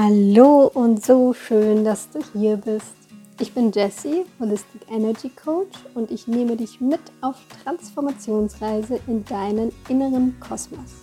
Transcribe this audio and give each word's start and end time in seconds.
Hallo 0.00 0.70
und 0.74 1.04
so 1.04 1.34
schön, 1.34 1.84
dass 1.84 2.08
du 2.10 2.20
hier 2.32 2.56
bist. 2.56 2.94
Ich 3.40 3.52
bin 3.52 3.72
Jessie, 3.72 4.26
Holistic 4.38 4.82
Energy 4.88 5.28
Coach 5.28 5.76
und 5.96 6.12
ich 6.12 6.28
nehme 6.28 6.54
dich 6.54 6.80
mit 6.80 7.00
auf 7.20 7.34
Transformationsreise 7.64 9.00
in 9.08 9.24
deinen 9.24 9.72
inneren 9.88 10.38
Kosmos. 10.38 11.00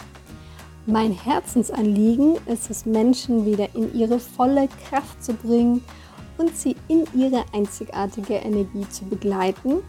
Mein 0.85 1.11
Herzensanliegen 1.11 2.37
ist 2.45 2.69
es, 2.69 2.85
Menschen 2.85 3.45
wieder 3.45 3.67
in 3.75 3.93
ihre 3.93 4.17
volle 4.17 4.69
Kraft 4.87 5.21
zu 5.21 5.33
bringen 5.33 5.83
und 6.37 6.55
sie 6.55 6.77
in 6.87 7.03
ihre 7.13 7.43
einzigartige 7.51 8.35
Energie 8.35 8.87
zu 8.91 9.03
begleiten, 9.03 9.79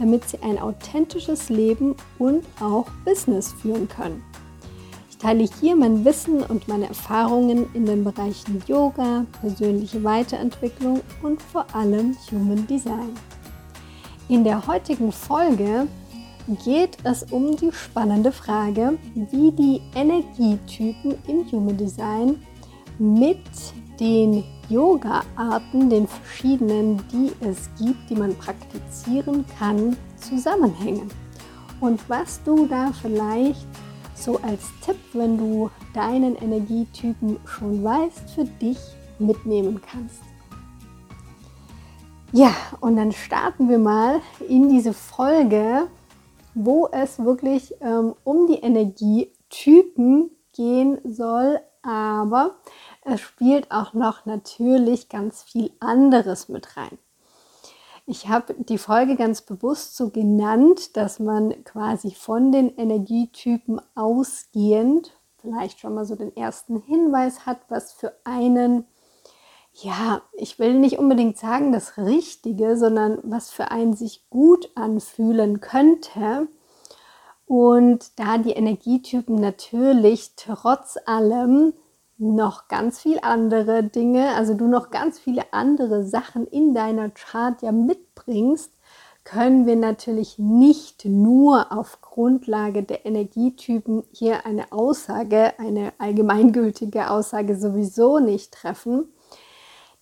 damit 0.00 0.28
sie 0.28 0.42
ein 0.42 0.58
authentisches 0.58 1.48
Leben 1.48 1.94
und 2.18 2.44
auch 2.60 2.86
Business 3.04 3.52
führen 3.52 3.86
können. 3.88 4.20
Ich 5.18 5.24
teile 5.24 5.48
hier 5.60 5.74
mein 5.74 6.04
Wissen 6.04 6.44
und 6.44 6.68
meine 6.68 6.86
Erfahrungen 6.86 7.66
in 7.74 7.86
den 7.86 8.04
Bereichen 8.04 8.62
Yoga, 8.68 9.26
persönliche 9.40 10.04
Weiterentwicklung 10.04 11.00
und 11.24 11.42
vor 11.42 11.66
allem 11.74 12.16
Human 12.30 12.64
Design. 12.68 13.10
In 14.28 14.44
der 14.44 14.64
heutigen 14.68 15.10
Folge 15.10 15.88
geht 16.64 16.98
es 17.02 17.24
um 17.32 17.56
die 17.56 17.72
spannende 17.72 18.30
Frage, 18.30 18.96
wie 19.32 19.50
die 19.50 19.80
Energietypen 19.96 21.16
im 21.26 21.50
Human 21.50 21.76
Design 21.76 22.40
mit 23.00 23.42
den 23.98 24.44
Yoga-Arten, 24.68 25.90
den 25.90 26.06
verschiedenen, 26.06 27.02
die 27.12 27.32
es 27.44 27.68
gibt, 27.76 28.08
die 28.08 28.14
man 28.14 28.36
praktizieren 28.36 29.44
kann, 29.58 29.96
zusammenhängen. 30.14 31.10
Und 31.80 32.08
was 32.08 32.40
du 32.44 32.66
da 32.66 32.92
vielleicht 33.02 33.66
so 34.22 34.38
als 34.38 34.62
Tipp, 34.84 34.98
wenn 35.12 35.38
du 35.38 35.70
deinen 35.94 36.36
Energietypen 36.36 37.38
schon 37.46 37.82
weißt, 37.82 38.30
für 38.30 38.44
dich 38.44 38.78
mitnehmen 39.18 39.80
kannst. 39.80 40.22
Ja, 42.32 42.54
und 42.80 42.96
dann 42.96 43.12
starten 43.12 43.68
wir 43.68 43.78
mal 43.78 44.20
in 44.48 44.68
diese 44.68 44.92
Folge, 44.92 45.88
wo 46.54 46.88
es 46.92 47.18
wirklich 47.24 47.74
ähm, 47.80 48.14
um 48.24 48.46
die 48.46 48.58
Energietypen 48.58 50.30
gehen 50.52 50.98
soll, 51.04 51.60
aber 51.82 52.56
es 53.02 53.20
spielt 53.20 53.70
auch 53.70 53.94
noch 53.94 54.26
natürlich 54.26 55.08
ganz 55.08 55.42
viel 55.42 55.70
anderes 55.80 56.48
mit 56.50 56.76
rein. 56.76 56.98
Ich 58.10 58.26
habe 58.26 58.54
die 58.54 58.78
Folge 58.78 59.16
ganz 59.16 59.42
bewusst 59.42 59.94
so 59.94 60.08
genannt, 60.08 60.96
dass 60.96 61.18
man 61.18 61.62
quasi 61.64 62.12
von 62.12 62.52
den 62.52 62.74
Energietypen 62.74 63.82
ausgehend 63.94 65.12
vielleicht 65.36 65.80
schon 65.80 65.94
mal 65.94 66.06
so 66.06 66.16
den 66.16 66.34
ersten 66.34 66.80
Hinweis 66.80 67.44
hat, 67.44 67.58
was 67.68 67.92
für 67.92 68.14
einen, 68.24 68.86
ja, 69.74 70.22
ich 70.32 70.58
will 70.58 70.72
nicht 70.78 70.98
unbedingt 70.98 71.36
sagen 71.36 71.70
das 71.70 71.98
Richtige, 71.98 72.78
sondern 72.78 73.18
was 73.24 73.50
für 73.50 73.70
einen 73.70 73.94
sich 73.94 74.24
gut 74.30 74.70
anfühlen 74.74 75.60
könnte. 75.60 76.48
Und 77.44 78.18
da 78.18 78.38
die 78.38 78.52
Energietypen 78.52 79.34
natürlich 79.34 80.32
trotz 80.34 80.96
allem 81.04 81.74
noch 82.18 82.68
ganz 82.68 83.00
viel 83.00 83.20
andere 83.22 83.84
Dinge, 83.84 84.34
also 84.34 84.54
du 84.54 84.66
noch 84.66 84.90
ganz 84.90 85.18
viele 85.18 85.52
andere 85.52 86.04
Sachen 86.04 86.46
in 86.46 86.74
deiner 86.74 87.10
Chart 87.10 87.62
ja 87.62 87.72
mitbringst, 87.72 88.72
können 89.24 89.66
wir 89.66 89.76
natürlich 89.76 90.38
nicht 90.38 91.04
nur 91.04 91.70
auf 91.70 92.00
Grundlage 92.00 92.82
der 92.82 93.06
Energietypen 93.06 94.02
hier 94.10 94.46
eine 94.46 94.72
Aussage, 94.72 95.58
eine 95.58 95.92
allgemeingültige 95.98 97.10
Aussage 97.10 97.56
sowieso 97.56 98.18
nicht 98.18 98.52
treffen. 98.52 99.12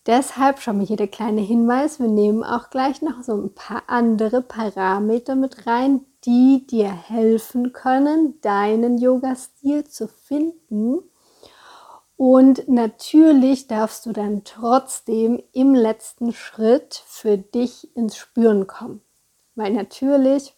Deshalb 0.07 0.61
schon 0.61 0.79
mal 0.79 0.87
hier 0.87 0.97
der 0.97 1.09
kleine 1.09 1.41
Hinweis, 1.41 1.99
wir 1.99 2.07
nehmen 2.07 2.45
auch 2.45 2.71
gleich 2.71 3.03
noch 3.03 3.25
so 3.25 3.35
ein 3.35 3.53
paar 3.53 3.83
andere 3.89 4.41
Parameter 4.41 5.35
mit 5.35 5.67
rein, 5.67 6.07
die 6.25 6.65
dir 6.65 6.91
helfen 6.91 7.73
können, 7.73 8.41
deinen 8.41 8.99
Yoga-Stil 8.99 9.85
zu 9.85 10.07
finden 10.07 11.01
und 12.17 12.67
natürlich 12.67 13.67
darfst 13.67 14.07
du 14.07 14.13
dann 14.13 14.43
trotzdem 14.45 15.43
im 15.53 15.75
letzten 15.75 16.33
Schritt 16.33 17.03
für 17.07 17.37
dich 17.37 17.95
ins 17.95 18.17
Spüren 18.17 18.67
kommen. 18.67 19.03
Weil 19.55 19.73
natürlich 19.73 20.55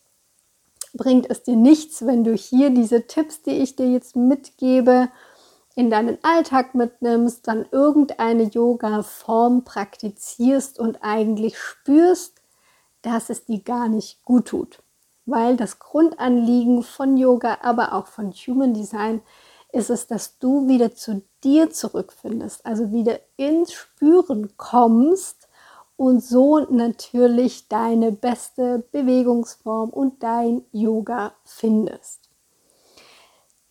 bringt 0.94 1.28
es 1.28 1.42
dir 1.42 1.56
nichts, 1.56 2.06
wenn 2.06 2.22
du 2.22 2.34
hier 2.34 2.70
diese 2.70 3.06
Tipps, 3.06 3.42
die 3.42 3.50
ich 3.50 3.74
dir 3.74 3.90
jetzt 3.90 4.14
mitgebe, 4.14 5.08
in 5.74 5.90
deinen 5.90 6.18
Alltag 6.22 6.74
mitnimmst, 6.74 7.46
dann 7.46 7.66
irgendeine 7.70 8.44
Yoga-Form 8.44 9.64
praktizierst 9.64 10.78
und 10.78 11.02
eigentlich 11.02 11.58
spürst, 11.58 12.40
dass 13.02 13.30
es 13.30 13.44
dir 13.44 13.60
gar 13.60 13.88
nicht 13.88 14.24
gut 14.24 14.48
tut. 14.48 14.82
Weil 15.26 15.56
das 15.56 15.78
Grundanliegen 15.78 16.82
von 16.82 17.16
Yoga, 17.16 17.58
aber 17.62 17.92
auch 17.92 18.06
von 18.06 18.32
Human 18.32 18.74
Design 18.74 19.22
ist 19.72 19.90
es, 19.90 20.06
dass 20.06 20.38
du 20.38 20.68
wieder 20.68 20.94
zu 20.94 21.22
dir 21.44 21.70
zurückfindest, 21.70 22.64
also 22.64 22.92
wieder 22.92 23.20
ins 23.36 23.72
Spüren 23.72 24.56
kommst 24.56 25.48
und 25.96 26.22
so 26.22 26.60
natürlich 26.70 27.68
deine 27.68 28.12
beste 28.12 28.84
Bewegungsform 28.92 29.90
und 29.90 30.22
dein 30.22 30.64
Yoga 30.72 31.32
findest. 31.44 32.28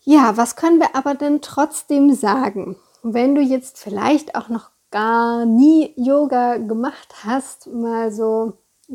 Ja, 0.04 0.38
was 0.38 0.56
können 0.56 0.80
wir 0.80 0.96
aber 0.96 1.16
denn 1.16 1.42
trotzdem 1.42 2.14
sagen? 2.14 2.78
Wenn 3.04 3.36
du 3.36 3.42
jetzt 3.42 3.78
vielleicht 3.78 4.36
auch 4.36 4.50
noch 4.50 4.72
gar 4.92 5.46
nie 5.46 5.94
Yoga 5.96 6.58
gemacht 6.58 7.24
hast, 7.24 7.68
mal 7.68 8.12
so 8.12 8.54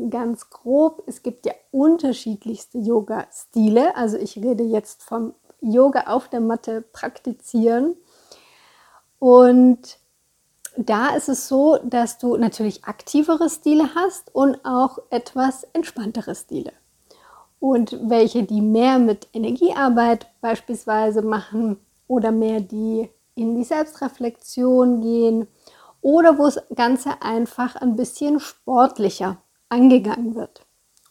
ganz 0.09 0.49
grob, 0.49 1.03
es 1.05 1.21
gibt 1.21 1.45
ja 1.45 1.53
unterschiedlichste 1.71 2.79
Yoga-Stile. 2.79 3.95
Also 3.95 4.17
ich 4.17 4.37
rede 4.37 4.63
jetzt 4.63 5.03
vom 5.03 5.33
Yoga 5.63 6.01
auf 6.07 6.27
der 6.27 6.41
Matte 6.41 6.81
praktizieren. 6.81 7.95
Und 9.19 9.97
da 10.75 11.15
ist 11.15 11.29
es 11.29 11.47
so, 11.47 11.77
dass 11.83 12.17
du 12.17 12.35
natürlich 12.37 12.83
aktivere 12.83 13.49
Stile 13.49 13.95
hast 13.95 14.33
und 14.35 14.63
auch 14.65 14.99
etwas 15.09 15.63
entspanntere 15.73 16.35
Stile. 16.35 16.73
Und 17.59 17.97
welche, 18.09 18.43
die 18.43 18.61
mehr 18.61 18.99
mit 18.99 19.27
Energiearbeit 19.31 20.27
beispielsweise 20.41 21.21
machen 21.21 21.77
oder 22.07 22.31
mehr 22.31 22.59
die 22.59 23.09
in 23.35 23.55
die 23.55 23.63
Selbstreflexion 23.63 25.01
gehen 25.01 25.47
oder 26.01 26.37
wo 26.37 26.43
das 26.45 26.61
Ganze 26.75 27.21
einfach 27.21 27.75
ein 27.75 27.95
bisschen 27.95 28.39
sportlicher 28.39 29.37
angegangen 29.69 30.35
wird. 30.35 30.62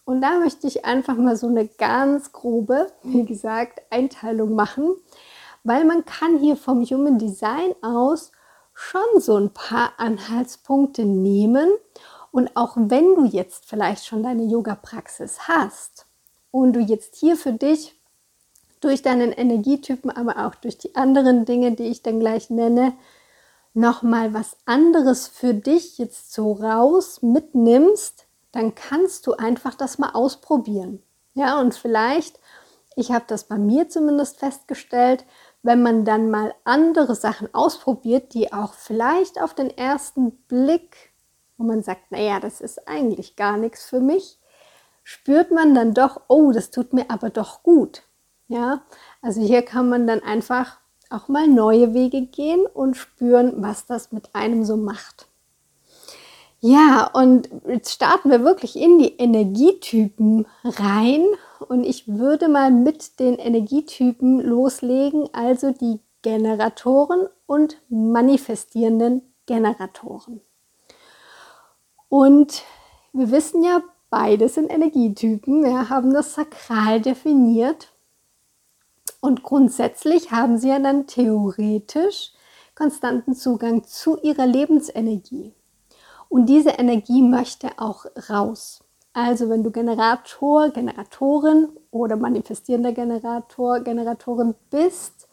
Und 0.05 0.21
da 0.21 0.39
möchte 0.39 0.67
ich 0.67 0.85
einfach 0.85 1.17
mal 1.17 1.37
so 1.37 1.47
eine 1.47 1.69
ganz 1.69 2.33
grobe, 2.33 2.89
wie 3.03 3.25
gesagt, 3.25 3.83
Einteilung 3.91 4.55
machen, 4.55 4.97
weil 5.65 5.85
man 5.85 6.05
kann 6.05 6.39
hier 6.39 6.57
vom 6.57 6.85
Human 6.85 7.19
Design 7.19 7.75
aus 7.83 8.33
schon 8.75 9.21
so 9.21 9.37
ein 9.37 9.51
paar 9.51 9.93
Anhaltspunkte 9.99 11.05
nehmen. 11.05 11.69
Und 12.33 12.57
auch 12.57 12.77
wenn 12.77 13.15
du 13.15 13.25
jetzt 13.25 13.67
vielleicht 13.67 14.07
schon 14.07 14.23
deine 14.23 14.45
Yoga-Praxis 14.45 15.47
hast 15.47 16.07
und 16.51 16.73
du 16.73 16.81
jetzt 16.81 17.17
hier 17.17 17.37
für 17.37 17.53
dich 17.53 17.95
durch 18.81 19.03
deinen 19.03 19.31
Energietypen, 19.31 20.11
aber 20.11 20.47
auch 20.47 20.55
durch 20.57 20.79
die 20.79 20.97
anderen 20.97 21.45
Dinge, 21.45 21.73
die 21.73 21.85
ich 21.85 22.03
dann 22.03 22.19
gleich 22.19 22.51
nenne, 22.51 22.95
nochmal 23.75 24.35
was 24.35 24.57
anderes 24.67 25.29
für 25.29 25.55
dich 25.55 25.99
jetzt 25.99 26.33
so 26.33 26.53
raus 26.53 27.23
mitnimmst, 27.23 28.27
dann 28.53 28.75
kannst 28.75 29.27
du 29.27 29.33
einfach 29.33 29.75
das 29.75 29.99
mal 29.99 30.11
ausprobieren. 30.11 31.03
Ja, 31.35 31.61
und 31.61 31.75
vielleicht, 31.75 32.39
ich 32.95 33.11
habe 33.11 33.25
das 33.27 33.45
bei 33.45 33.57
mir 33.57 33.89
zumindest 33.89 34.39
festgestellt, 34.39 35.25
wenn 35.63 35.83
man 35.83 36.05
dann 36.05 36.31
mal 36.31 36.55
andere 36.65 37.15
Sachen 37.15 37.53
ausprobiert, 37.55 38.35
die 38.35 38.53
auch 38.53 38.75
vielleicht 38.75 39.41
auf 39.41 39.55
den 39.55 39.71
ersten 39.71 40.33
Blick, 40.49 41.13
wo 41.57 41.65
man 41.65 41.83
sagt, 41.83 42.11
naja, 42.11 42.41
das 42.41 42.61
ist 42.61 42.87
eigentlich 42.89 43.37
gar 43.37 43.57
nichts 43.57 43.85
für 43.85 44.01
mich, 44.01 44.39
spürt 45.05 45.51
man 45.51 45.75
dann 45.75 45.95
doch, 45.95 46.21
oh, 46.29 46.53
das 46.53 46.71
tut 46.71 46.93
mir 46.93 47.11
aber 47.11 47.31
doch 47.31 47.63
gut. 47.63 48.03
Ja, 48.49 48.83
also 49.23 49.41
hier 49.41 49.63
kann 49.63 49.89
man 49.89 50.07
dann 50.07 50.23
einfach 50.23 50.79
auch 51.09 51.29
mal 51.29 51.47
neue 51.47 51.95
Wege 51.95 52.23
gehen 52.23 52.67
und 52.67 52.97
spüren, 52.97 53.63
was 53.63 53.87
das 53.87 54.13
mit 54.13 54.35
einem 54.35 54.65
so 54.65 54.77
macht. 54.77 55.27
Ja, 56.65 57.11
und 57.13 57.51
jetzt 57.67 57.93
starten 57.93 58.31
wir 58.31 58.45
wirklich 58.45 58.77
in 58.77 59.01
die 59.01 59.17
Energietypen 59.17 60.47
rein. 60.63 61.27
Und 61.69 61.83
ich 61.83 62.07
würde 62.07 62.49
mal 62.49 62.71
mit 62.71 63.19
den 63.19 63.35
Energietypen 63.35 64.41
loslegen, 64.41 65.29
also 65.33 65.73
die 65.73 65.99
Generatoren 66.23 67.27
und 67.47 67.79
manifestierenden 67.89 69.23
Generatoren. 69.47 70.41
Und 72.09 72.63
wir 73.13 73.33
wissen 73.33 73.65
ja, 73.65 73.83
beide 74.09 74.49
sind 74.49 74.71
Energietypen. 74.71 75.65
Wir 75.65 75.89
haben 75.89 76.15
das 76.15 76.35
sakral 76.35 77.01
definiert. 77.01 77.89
Und 79.21 79.43
grundsätzlich 79.43 80.31
haben 80.31 80.59
sie 80.59 80.69
ja 80.69 80.79
dann 80.79 81.09
theoretisch 81.09 82.31
konstanten 82.77 83.35
Zugang 83.35 83.83
zu 83.83 84.17
ihrer 84.23 84.47
Lebensenergie. 84.47 85.55
Und 86.33 86.47
diese 86.47 86.71
Energie 86.71 87.21
möchte 87.21 87.73
auch 87.77 88.07
raus. 88.31 88.83
Also 89.13 89.51
wenn 89.51 89.63
du 89.63 89.71
Generator, 89.71 90.71
Generatorin 90.71 91.69
oder 91.91 92.17
manifestierender 92.17 92.93
Generator, 92.93 93.81
Generatorin 93.81 94.55
bist, 94.71 95.29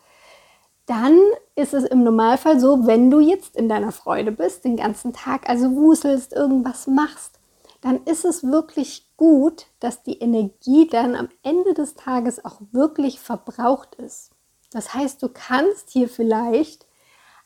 dann 0.87 1.17
ist 1.55 1.73
es 1.73 1.85
im 1.85 2.03
Normalfall 2.03 2.59
so, 2.59 2.85
wenn 2.85 3.09
du 3.09 3.21
jetzt 3.21 3.55
in 3.55 3.69
deiner 3.69 3.93
Freude 3.93 4.33
bist, 4.33 4.65
den 4.65 4.75
ganzen 4.75 5.13
Tag, 5.13 5.47
also 5.47 5.71
wuselst, 5.71 6.33
irgendwas 6.33 6.85
machst, 6.85 7.39
dann 7.79 8.03
ist 8.03 8.25
es 8.25 8.43
wirklich 8.43 9.09
gut, 9.15 9.67
dass 9.79 10.03
die 10.03 10.19
Energie 10.19 10.85
dann 10.85 11.15
am 11.15 11.29
Ende 11.43 11.73
des 11.73 11.95
Tages 11.95 12.43
auch 12.43 12.59
wirklich 12.73 13.21
verbraucht 13.21 13.95
ist. 13.95 14.31
Das 14.73 14.93
heißt, 14.93 15.23
du 15.23 15.29
kannst 15.29 15.91
hier 15.91 16.09
vielleicht 16.09 16.87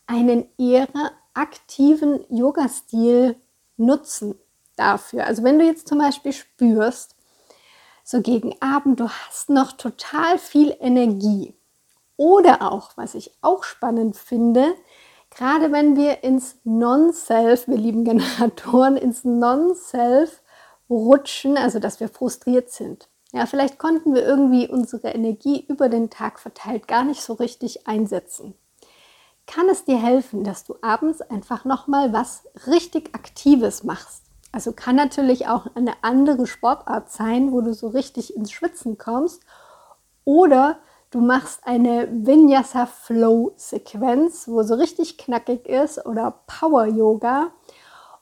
einen 0.08 0.48
eher 0.58 0.88
aktiven 1.34 2.26
Yoga-Stil 2.30 3.36
nutzen 3.78 4.36
dafür. 4.76 5.26
Also 5.26 5.44
wenn 5.44 5.60
du 5.60 5.66
jetzt 5.66 5.88
zum 5.88 5.98
Beispiel 5.98 6.34
spürst, 6.34 7.16
so 8.04 8.22
gegen 8.22 8.56
Abend, 8.62 9.00
du 9.00 9.10
hast 9.10 9.50
noch 9.50 9.72
total 9.74 10.38
viel 10.38 10.76
Energie. 10.80 11.56
Oder 12.18 12.72
auch, 12.72 12.92
was 12.96 13.16
ich 13.16 13.32
auch 13.42 13.64
spannend 13.64 14.18
finde, 14.18 14.76
gerade 15.30 15.72
wenn 15.72 15.96
wir 15.96 16.24
ins 16.24 16.58
Non-Self, 16.64 17.68
wir 17.68 17.78
lieben 17.78 18.04
Generatoren, 18.04 18.98
ins 18.98 19.24
Non-Self 19.24 20.44
rutschen, 20.90 21.58
also 21.58 21.80
dass 21.80 22.00
wir 22.00 22.10
frustriert 22.10 22.70
sind. 22.70 23.08
Ja, 23.32 23.48
vielleicht 23.48 23.80
konnten 23.80 24.14
wir 24.14 24.24
irgendwie 24.24 24.68
unsere 24.68 25.10
Energie 25.10 25.66
über 25.68 25.90
den 25.90 26.12
Tag 26.12 26.40
verteilt 26.40 26.88
gar 26.88 27.04
nicht 27.04 27.22
so 27.22 27.34
richtig 27.34 27.88
einsetzen. 27.88 28.54
Kann 29.46 29.70
es 29.70 29.86
dir 29.86 29.98
helfen, 29.98 30.44
dass 30.44 30.64
du 30.64 30.76
abends 30.82 31.22
einfach 31.22 31.66
noch 31.66 31.88
mal 31.88 32.14
was 32.14 32.44
richtig 32.68 33.14
Aktives 33.14 33.84
machst? 33.84 34.24
Also 34.52 34.72
kann 34.72 34.96
natürlich 34.96 35.48
auch 35.48 35.68
eine 35.76 35.94
andere 36.02 36.46
Sportart 36.48 37.12
sein, 37.12 37.52
wo 37.52 37.62
du 37.62 37.74
so 37.74 37.88
richtig 37.88 38.36
ins 38.36 38.52
Schwitzen 38.52 38.98
kommst. 38.98 39.42
Oder 40.26 40.78
du 41.12 41.22
machst 41.22 41.62
eine 41.66 42.08
Vinyasa 42.12 42.86
Flow 42.86 43.54
Sequenz, 43.58 44.48
wo 44.48 44.64
so 44.64 44.76
richtig 44.76 45.18
knackig 45.18 45.68
ist 45.68 46.06
oder 46.06 46.36
Power 46.48 46.86
Yoga. 46.86 47.52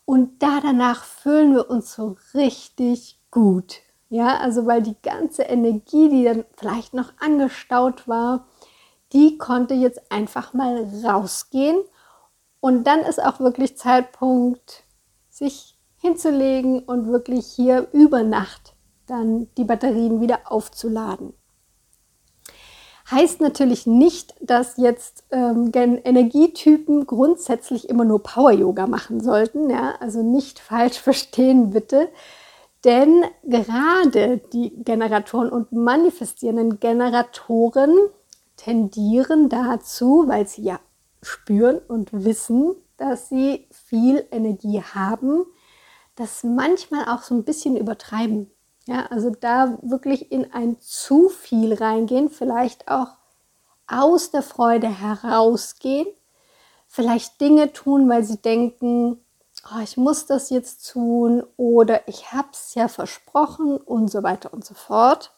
Und 0.06 0.42
da 0.42 0.60
danach 0.62 1.04
fühlen 1.04 1.54
wir 1.54 1.70
uns 1.70 1.94
so 1.94 2.16
richtig 2.34 3.20
gut. 3.30 3.82
Ja, 4.10 4.38
also 4.40 4.66
weil 4.66 4.82
die 4.82 4.98
ganze 5.04 5.44
Energie, 5.44 6.10
die 6.10 6.24
dann 6.24 6.46
vielleicht 6.58 6.94
noch 6.94 7.14
angestaut 7.20 8.08
war, 8.08 8.46
die 9.14 9.38
konnte 9.38 9.74
jetzt 9.74 10.12
einfach 10.12 10.54
mal 10.54 10.88
rausgehen. 11.04 11.82
Und 12.60 12.86
dann 12.86 13.00
ist 13.00 13.22
auch 13.22 13.40
wirklich 13.40 13.78
Zeitpunkt, 13.78 14.84
sich 15.30 15.78
hinzulegen 15.98 16.80
und 16.80 17.08
wirklich 17.08 17.48
hier 17.48 17.88
über 17.92 18.24
Nacht 18.24 18.76
dann 19.08 19.48
die 19.58 19.64
Batterien 19.64 20.22
wieder 20.22 20.40
aufzuladen. 20.46 21.34
Heißt 23.10 23.42
natürlich 23.42 23.86
nicht, 23.86 24.34
dass 24.40 24.78
jetzt 24.78 25.26
ähm, 25.32 25.72
Energietypen 25.74 27.06
grundsätzlich 27.06 27.90
immer 27.90 28.06
nur 28.06 28.24
Power-Yoga 28.24 28.88
machen 28.88 29.20
sollten. 29.20 29.70
Ja? 29.70 29.96
Also 30.00 30.24
nicht 30.24 30.60
falsch 30.62 31.00
verstehen 31.00 31.72
bitte. 31.72 32.10
Denn 32.86 33.26
gerade 33.44 34.40
die 34.54 34.84
Generatoren 34.84 35.50
und 35.50 35.72
manifestierenden 35.72 36.80
Generatoren 36.80 37.96
tendieren 38.62 39.50
dazu, 39.50 40.26
weil 40.28 40.48
sie 40.48 40.62
ja 40.62 40.80
spüren 41.24 41.80
und 41.80 42.10
wissen, 42.14 42.76
dass 42.98 43.28
sie 43.28 43.68
viel 43.72 44.28
Energie 44.30 44.84
haben, 44.84 45.46
das 46.16 46.44
manchmal 46.44 47.06
auch 47.06 47.24
so 47.24 47.34
ein 47.34 47.44
bisschen 47.44 47.76
übertreiben. 47.76 48.52
Ja, 48.86 49.08
also 49.08 49.32
da 49.32 49.80
wirklich 49.82 50.32
in 50.32 50.54
ein 50.54 50.80
zu 50.80 51.30
viel 51.30 51.74
reingehen, 51.74 52.30
vielleicht 52.30 52.88
auch 52.88 53.18
aus 53.88 54.30
der 54.30 54.44
Freude 54.44 54.88
herausgehen, 54.88 56.08
vielleicht 56.88 57.42
Dinge 57.42 57.74
tun, 57.74 58.08
weil 58.10 58.24
sie 58.24 58.38
denken, 58.38 59.24
oh, 59.74 59.80
ich 59.82 59.98
muss 59.98 60.28
das 60.28 60.52
jetzt 60.52 60.92
tun 60.92 61.44
oder 61.58 62.08
ich 62.08 62.32
habe 62.32 62.50
es 62.52 62.76
ja 62.76 62.88
versprochen 62.88 63.78
und 63.78 64.12
so 64.12 64.22
weiter 64.22 64.54
und 64.54 64.64
so 64.66 64.76
fort. 64.76 65.32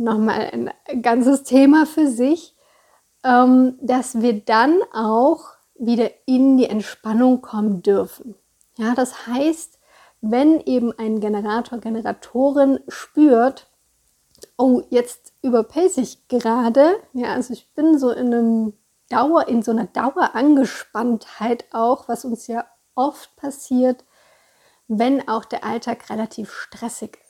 Nochmal 0.00 0.50
ein 0.52 1.02
ganzes 1.02 1.42
Thema 1.42 1.84
für 1.84 2.06
sich, 2.06 2.56
ähm, 3.22 3.78
dass 3.82 4.20
wir 4.20 4.40
dann 4.40 4.80
auch 4.94 5.42
wieder 5.78 6.10
in 6.26 6.56
die 6.56 6.64
Entspannung 6.64 7.42
kommen 7.42 7.82
dürfen. 7.82 8.34
Ja, 8.78 8.94
das 8.94 9.26
heißt, 9.26 9.78
wenn 10.22 10.60
eben 10.60 10.92
ein 10.98 11.20
Generator, 11.20 11.78
Generatorin 11.80 12.80
spürt, 12.88 13.70
oh, 14.56 14.82
jetzt 14.88 15.34
überpace 15.42 15.98
ich 15.98 16.28
gerade, 16.28 16.96
ja, 17.12 17.34
also 17.34 17.52
ich 17.52 17.72
bin 17.74 17.98
so 17.98 18.10
in 18.10 18.32
einem 18.32 18.72
Dauer, 19.10 19.48
in 19.48 19.62
so 19.62 19.70
einer 19.70 19.86
Dauerangespanntheit 19.86 21.66
auch, 21.72 22.08
was 22.08 22.24
uns 22.24 22.46
ja 22.46 22.64
oft 22.94 23.36
passiert, 23.36 24.04
wenn 24.88 25.28
auch 25.28 25.44
der 25.44 25.64
Alltag 25.64 26.08
relativ 26.08 26.52
stressig 26.52 27.18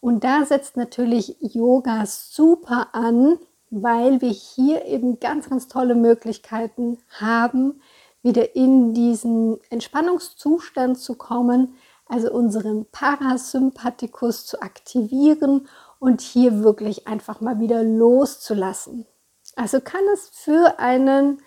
Und 0.00 0.24
da 0.24 0.44
setzt 0.46 0.76
natürlich 0.76 1.36
Yoga 1.40 2.06
super 2.06 2.88
an, 2.92 3.38
weil 3.70 4.20
wir 4.20 4.30
hier 4.30 4.84
eben 4.86 5.20
ganz, 5.20 5.48
ganz 5.48 5.68
tolle 5.68 5.94
Möglichkeiten 5.94 6.98
haben, 7.10 7.80
wieder 8.22 8.56
in 8.56 8.94
diesen 8.94 9.58
Entspannungszustand 9.70 10.98
zu 10.98 11.14
kommen, 11.14 11.74
also 12.06 12.32
unseren 12.32 12.86
Parasympathikus 12.90 14.46
zu 14.46 14.60
aktivieren 14.60 15.68
und 16.00 16.20
hier 16.20 16.64
wirklich 16.64 17.06
einfach 17.06 17.40
mal 17.40 17.60
wieder 17.60 17.84
loszulassen. 17.84 19.06
Also 19.54 19.80
kann 19.80 20.02
es 20.12 20.28
für 20.28 20.78
einen 20.78 21.40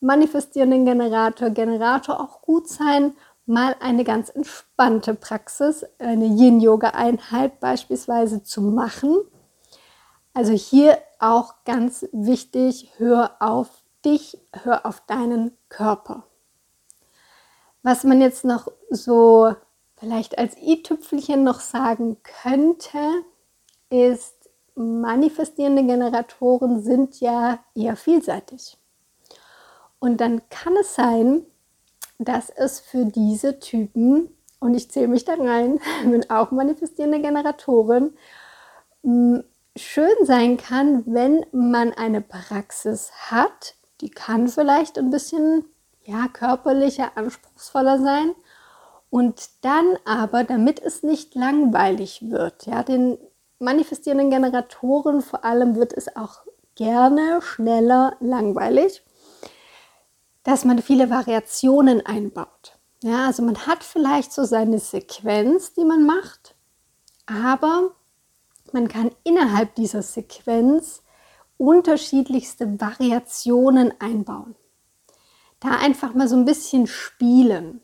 manifestierenden 0.00 0.84
Generator, 0.84 1.50
Generator 1.50 2.20
auch 2.20 2.42
gut 2.42 2.68
sein, 2.68 3.14
mal 3.50 3.76
eine 3.80 4.04
ganz 4.04 4.30
entspannte 4.30 5.14
Praxis, 5.14 5.84
eine 5.98 6.26
Yin-Yoga-Einheit 6.26 7.60
beispielsweise 7.60 8.42
zu 8.42 8.62
machen. 8.62 9.18
Also 10.32 10.52
hier 10.52 10.98
auch 11.18 11.64
ganz 11.64 12.06
wichtig, 12.12 12.92
hör 12.96 13.36
auf 13.40 13.68
dich, 14.04 14.38
hör 14.62 14.86
auf 14.86 15.00
deinen 15.00 15.56
Körper. 15.68 16.24
Was 17.82 18.04
man 18.04 18.20
jetzt 18.20 18.44
noch 18.44 18.68
so 18.88 19.54
vielleicht 19.96 20.38
als 20.38 20.56
i-Tüpfelchen 20.56 21.44
noch 21.44 21.60
sagen 21.60 22.16
könnte, 22.22 22.98
ist, 23.90 24.48
manifestierende 24.74 25.84
Generatoren 25.84 26.80
sind 26.80 27.20
ja 27.20 27.58
eher 27.74 27.96
vielseitig. 27.96 28.78
Und 29.98 30.20
dann 30.20 30.48
kann 30.48 30.74
es 30.80 30.94
sein, 30.94 31.44
dass 32.20 32.50
es 32.50 32.80
für 32.80 33.06
diese 33.06 33.58
Typen, 33.58 34.28
und 34.60 34.74
ich 34.74 34.90
zähle 34.90 35.08
mich 35.08 35.24
da 35.24 35.34
rein, 35.34 35.80
bin 36.04 36.28
auch 36.30 36.50
manifestierende 36.50 37.20
Generatorin, 37.20 38.12
schön 39.76 40.24
sein 40.24 40.58
kann, 40.58 41.02
wenn 41.06 41.46
man 41.52 41.92
eine 41.92 42.20
Praxis 42.20 43.10
hat, 43.30 43.74
die 44.02 44.10
kann 44.10 44.48
vielleicht 44.48 44.98
ein 44.98 45.10
bisschen 45.10 45.64
ja, 46.04 46.28
körperlicher, 46.32 47.12
anspruchsvoller 47.16 47.98
sein. 47.98 48.32
Und 49.08 49.50
dann 49.62 49.96
aber, 50.04 50.44
damit 50.44 50.80
es 50.80 51.02
nicht 51.02 51.34
langweilig 51.34 52.30
wird, 52.30 52.66
ja, 52.66 52.82
den 52.82 53.18
manifestierenden 53.58 54.30
Generatoren 54.30 55.20
vor 55.22 55.44
allem 55.44 55.74
wird 55.74 55.92
es 55.92 56.14
auch 56.16 56.42
gerne 56.76 57.40
schneller 57.42 58.16
langweilig 58.20 59.02
dass 60.50 60.64
man 60.64 60.82
viele 60.82 61.10
Variationen 61.10 62.04
einbaut. 62.04 62.76
Ja, 63.04 63.26
also 63.26 63.40
man 63.40 63.68
hat 63.68 63.84
vielleicht 63.84 64.32
so 64.32 64.42
seine 64.42 64.80
Sequenz, 64.80 65.74
die 65.74 65.84
man 65.84 66.04
macht, 66.04 66.56
aber 67.24 67.92
man 68.72 68.88
kann 68.88 69.12
innerhalb 69.22 69.76
dieser 69.76 70.02
Sequenz 70.02 71.04
unterschiedlichste 71.56 72.80
Variationen 72.80 73.94
einbauen. 74.00 74.56
Da 75.60 75.68
einfach 75.76 76.14
mal 76.14 76.26
so 76.26 76.34
ein 76.34 76.46
bisschen 76.46 76.88
spielen. 76.88 77.80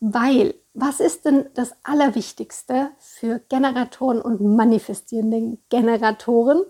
Weil, 0.00 0.56
was 0.74 1.00
ist 1.00 1.24
denn 1.24 1.48
das 1.54 1.72
Allerwichtigste 1.82 2.90
für 2.98 3.38
Generatoren 3.48 4.20
und 4.20 4.42
manifestierende 4.42 5.56
Generatoren? 5.70 6.62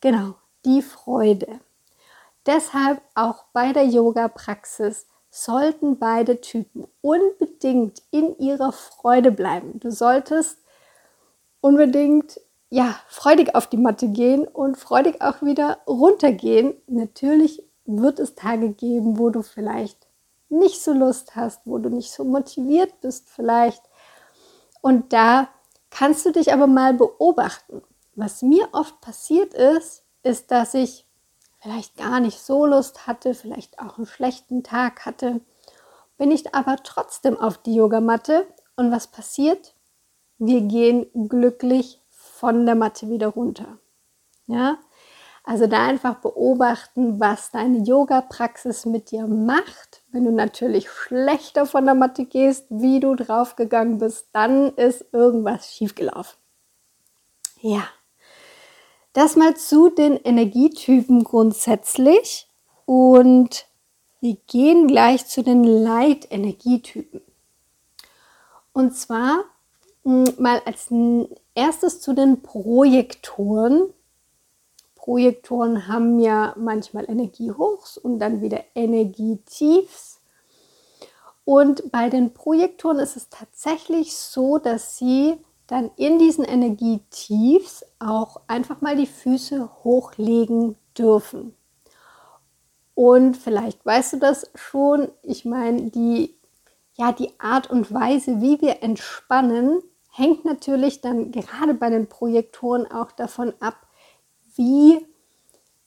Genau, 0.00 0.34
die 0.64 0.82
Freude. 0.82 1.60
Deshalb 2.46 3.00
auch 3.14 3.44
bei 3.52 3.72
der 3.72 3.84
Yoga-Praxis 3.84 5.06
sollten 5.30 5.98
beide 5.98 6.40
Typen 6.40 6.86
unbedingt 7.00 8.02
in 8.10 8.36
ihrer 8.38 8.72
Freude 8.72 9.30
bleiben. 9.30 9.80
Du 9.80 9.90
solltest 9.90 10.58
unbedingt 11.60 12.40
ja, 12.68 12.98
freudig 13.08 13.54
auf 13.54 13.66
die 13.66 13.76
Matte 13.76 14.08
gehen 14.08 14.46
und 14.46 14.78
freudig 14.78 15.20
auch 15.20 15.42
wieder 15.42 15.78
runtergehen. 15.86 16.74
Natürlich 16.86 17.62
wird 17.84 18.18
es 18.18 18.34
Tage 18.34 18.70
geben, 18.70 19.18
wo 19.18 19.30
du 19.30 19.42
vielleicht 19.42 20.06
nicht 20.48 20.82
so 20.82 20.92
Lust 20.92 21.36
hast, 21.36 21.60
wo 21.66 21.78
du 21.78 21.88
nicht 21.88 22.12
so 22.12 22.24
motiviert 22.24 23.00
bist 23.00 23.28
vielleicht. 23.28 23.82
Und 24.80 25.12
da 25.12 25.48
kannst 25.90 26.26
du 26.26 26.32
dich 26.32 26.52
aber 26.52 26.66
mal 26.66 26.94
beobachten. 26.94 27.82
Was 28.14 28.42
mir 28.42 28.68
oft 28.72 29.00
passiert 29.00 29.54
ist, 29.54 30.02
ist, 30.22 30.50
dass 30.50 30.74
ich 30.74 31.06
vielleicht 31.62 31.96
gar 31.96 32.20
nicht 32.20 32.40
so 32.40 32.66
Lust 32.66 33.06
hatte, 33.06 33.34
vielleicht 33.34 33.78
auch 33.78 33.96
einen 33.96 34.06
schlechten 34.06 34.62
Tag 34.64 35.06
hatte, 35.06 35.40
bin 36.18 36.30
ich 36.30 36.54
aber 36.54 36.76
trotzdem 36.82 37.38
auf 37.38 37.58
die 37.58 37.74
Yogamatte 37.74 38.46
und 38.76 38.90
was 38.90 39.06
passiert? 39.06 39.74
Wir 40.38 40.62
gehen 40.62 41.06
glücklich 41.28 42.00
von 42.10 42.66
der 42.66 42.74
Matte 42.74 43.08
wieder 43.08 43.28
runter. 43.28 43.78
Ja? 44.46 44.78
Also 45.44 45.66
da 45.66 45.86
einfach 45.86 46.16
beobachten, 46.16 47.18
was 47.18 47.50
deine 47.50 47.78
Yoga-Praxis 47.78 48.86
mit 48.86 49.10
dir 49.10 49.26
macht. 49.26 50.02
Wenn 50.10 50.24
du 50.24 50.32
natürlich 50.32 50.90
schlechter 50.90 51.66
von 51.66 51.84
der 51.84 51.94
Matte 51.94 52.26
gehst, 52.26 52.66
wie 52.70 53.00
du 53.00 53.14
draufgegangen 53.14 53.98
bist, 53.98 54.28
dann 54.32 54.72
ist 54.74 55.04
irgendwas 55.12 55.72
schiefgelaufen. 55.72 56.38
Ja, 57.60 57.84
das 59.12 59.36
mal 59.36 59.56
zu 59.56 59.90
den 59.90 60.16
Energietypen 60.16 61.24
grundsätzlich 61.24 62.48
und 62.86 63.66
wir 64.20 64.36
gehen 64.46 64.86
gleich 64.86 65.26
zu 65.26 65.42
den 65.42 65.64
Leitenergietypen. 65.64 67.20
Und 68.72 68.96
zwar 68.96 69.44
hm, 70.04 70.24
mal 70.38 70.62
als 70.64 70.88
erstes 71.54 72.00
zu 72.00 72.12
den 72.14 72.42
Projektoren. 72.42 73.92
Projektoren 74.94 75.88
haben 75.88 76.20
ja 76.20 76.54
manchmal 76.56 77.10
Energiehochs 77.10 77.98
und 77.98 78.18
dann 78.18 78.40
wieder 78.40 78.64
Energietiefs. 78.74 80.20
Und 81.44 81.90
bei 81.90 82.08
den 82.08 82.32
Projektoren 82.32 83.00
ist 83.00 83.16
es 83.16 83.28
tatsächlich 83.28 84.16
so, 84.16 84.58
dass 84.58 84.96
sie 84.96 85.36
dann 85.66 85.90
in 85.96 86.18
diesen 86.18 86.44
Energietiefs 86.44 87.84
auch 87.98 88.40
einfach 88.46 88.80
mal 88.80 88.96
die 88.96 89.06
Füße 89.06 89.70
hochlegen 89.84 90.76
dürfen. 90.96 91.54
Und 92.94 93.36
vielleicht 93.36 93.84
weißt 93.84 94.14
du 94.14 94.16
das 94.18 94.50
schon, 94.54 95.08
ich 95.22 95.44
meine, 95.44 95.90
die, 95.90 96.36
ja, 96.94 97.12
die 97.12 97.30
Art 97.40 97.70
und 97.70 97.92
Weise, 97.92 98.40
wie 98.40 98.60
wir 98.60 98.82
entspannen, 98.82 99.82
hängt 100.10 100.44
natürlich 100.44 101.00
dann 101.00 101.32
gerade 101.32 101.74
bei 101.74 101.88
den 101.88 102.08
Projektoren 102.08 102.86
auch 102.90 103.12
davon 103.12 103.54
ab, 103.60 103.76
wie, 104.56 105.06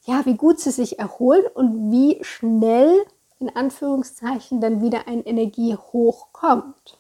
ja, 0.04 0.26
wie 0.26 0.36
gut 0.36 0.60
sie 0.60 0.72
sich 0.72 0.98
erholen 0.98 1.46
und 1.54 1.92
wie 1.92 2.18
schnell 2.24 3.06
in 3.40 3.56
Anführungszeichen 3.56 4.62
dann 4.62 4.82
wieder 4.82 5.08
ein 5.08 5.24
Energiehoch 5.24 6.34
kommt. 6.34 6.98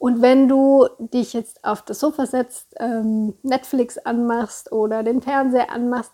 Und 0.00 0.22
wenn 0.22 0.48
du 0.48 0.88
dich 0.98 1.34
jetzt 1.34 1.62
auf 1.62 1.82
das 1.82 2.00
Sofa 2.00 2.24
setzt, 2.24 2.74
ähm, 2.78 3.34
Netflix 3.42 3.98
anmachst 3.98 4.72
oder 4.72 5.02
den 5.02 5.20
Fernseher 5.20 5.70
anmachst, 5.70 6.12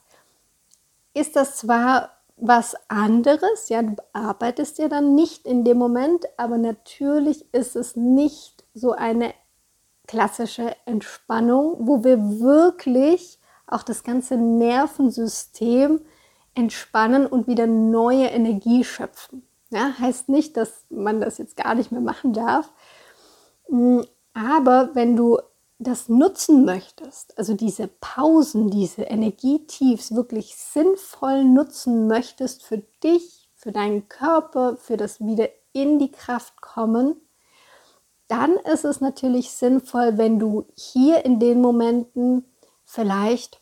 ist 1.15 1.37
das 1.37 1.59
zwar 1.59 2.11
was 2.37 2.75
anderes, 2.89 3.69
ja, 3.69 3.83
du 3.83 3.95
arbeitest 4.13 4.79
ja 4.79 4.89
dann 4.89 5.15
nicht 5.15 5.47
in 5.47 5.63
dem 5.63 5.79
Moment, 5.79 6.27
aber 6.37 6.59
natürlich 6.59 7.47
ist 7.55 7.77
es 7.77 7.95
nicht 7.95 8.65
so 8.75 8.91
eine 8.91 9.33
klassische 10.09 10.75
Entspannung, 10.85 11.77
wo 11.79 12.03
wir 12.03 12.41
wirklich 12.41 13.39
auch 13.69 13.85
das 13.85 14.03
ganze 14.03 14.37
Nervensystem 14.37 16.01
entspannen 16.57 17.25
und 17.25 17.47
wieder 17.47 17.69
neue 17.69 18.27
Energie 18.27 18.83
schöpfen. 18.83 19.47
Ja, 19.71 19.95
heißt 19.97 20.29
nicht, 20.29 20.57
dass 20.57 20.87
man 20.91 21.21
das 21.21 21.39
jetzt 21.39 21.57
gar 21.57 21.77
nicht 21.77 21.93
mehr 21.93 22.01
machen 22.01 22.33
darf. 22.33 22.73
Mm, 23.69 24.01
aber 24.35 24.95
wenn 24.95 25.17
du 25.17 25.39
das 25.79 26.09
nutzen 26.09 26.65
möchtest, 26.65 27.37
also 27.39 27.55
diese 27.55 27.89
Pausen, 27.89 28.71
diese 28.71 29.03
Energietiefs 29.03 30.15
wirklich 30.15 30.57
sinnvoll 30.57 31.45
nutzen 31.45 32.07
möchtest 32.07 32.65
für 32.65 32.79
dich, 33.03 33.51
für 33.55 33.73
deinen 33.73 34.09
Körper, 34.09 34.77
für 34.77 34.97
das 34.97 35.21
wieder 35.21 35.49
in 35.73 35.99
die 35.99 36.11
Kraft 36.11 36.61
kommen, 36.63 37.17
dann 38.29 38.57
ist 38.57 38.85
es 38.85 39.01
natürlich 39.01 39.51
sinnvoll, 39.51 40.19
wenn 40.19 40.39
du 40.39 40.67
hier 40.75 41.25
in 41.25 41.39
den 41.39 41.61
Momenten 41.61 42.45
vielleicht 42.85 43.61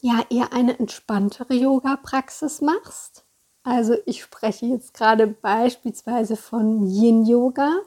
ja 0.00 0.24
eher 0.30 0.52
eine 0.52 0.78
entspanntere 0.78 1.54
Yoga-Praxis 1.54 2.60
machst. 2.60 3.24
Also 3.62 3.96
ich 4.06 4.22
spreche 4.22 4.66
jetzt 4.66 4.94
gerade 4.94 5.26
beispielsweise 5.26 6.36
von 6.36 6.86
Yin 6.86 7.26
Yoga. 7.26 7.80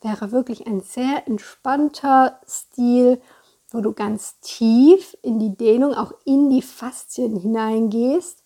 Wäre 0.00 0.32
wirklich 0.32 0.66
ein 0.66 0.80
sehr 0.80 1.26
entspannter 1.26 2.40
Stil, 2.46 3.20
wo 3.70 3.80
du 3.80 3.92
ganz 3.92 4.40
tief 4.40 5.16
in 5.22 5.38
die 5.38 5.56
Dehnung, 5.56 5.94
auch 5.94 6.12
in 6.24 6.50
die 6.50 6.62
Faszien 6.62 7.36
hineingehst. 7.36 8.44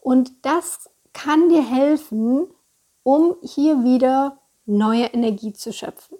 Und 0.00 0.32
das 0.42 0.90
kann 1.12 1.48
dir 1.48 1.62
helfen, 1.62 2.46
um 3.02 3.36
hier 3.42 3.84
wieder 3.84 4.38
neue 4.64 5.06
Energie 5.06 5.52
zu 5.52 5.72
schöpfen. 5.72 6.18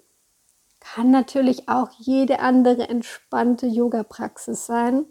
Kann 0.80 1.10
natürlich 1.10 1.68
auch 1.68 1.90
jede 1.98 2.40
andere 2.40 2.88
entspannte 2.88 3.66
Yoga-Praxis 3.66 4.66
sein. 4.66 5.06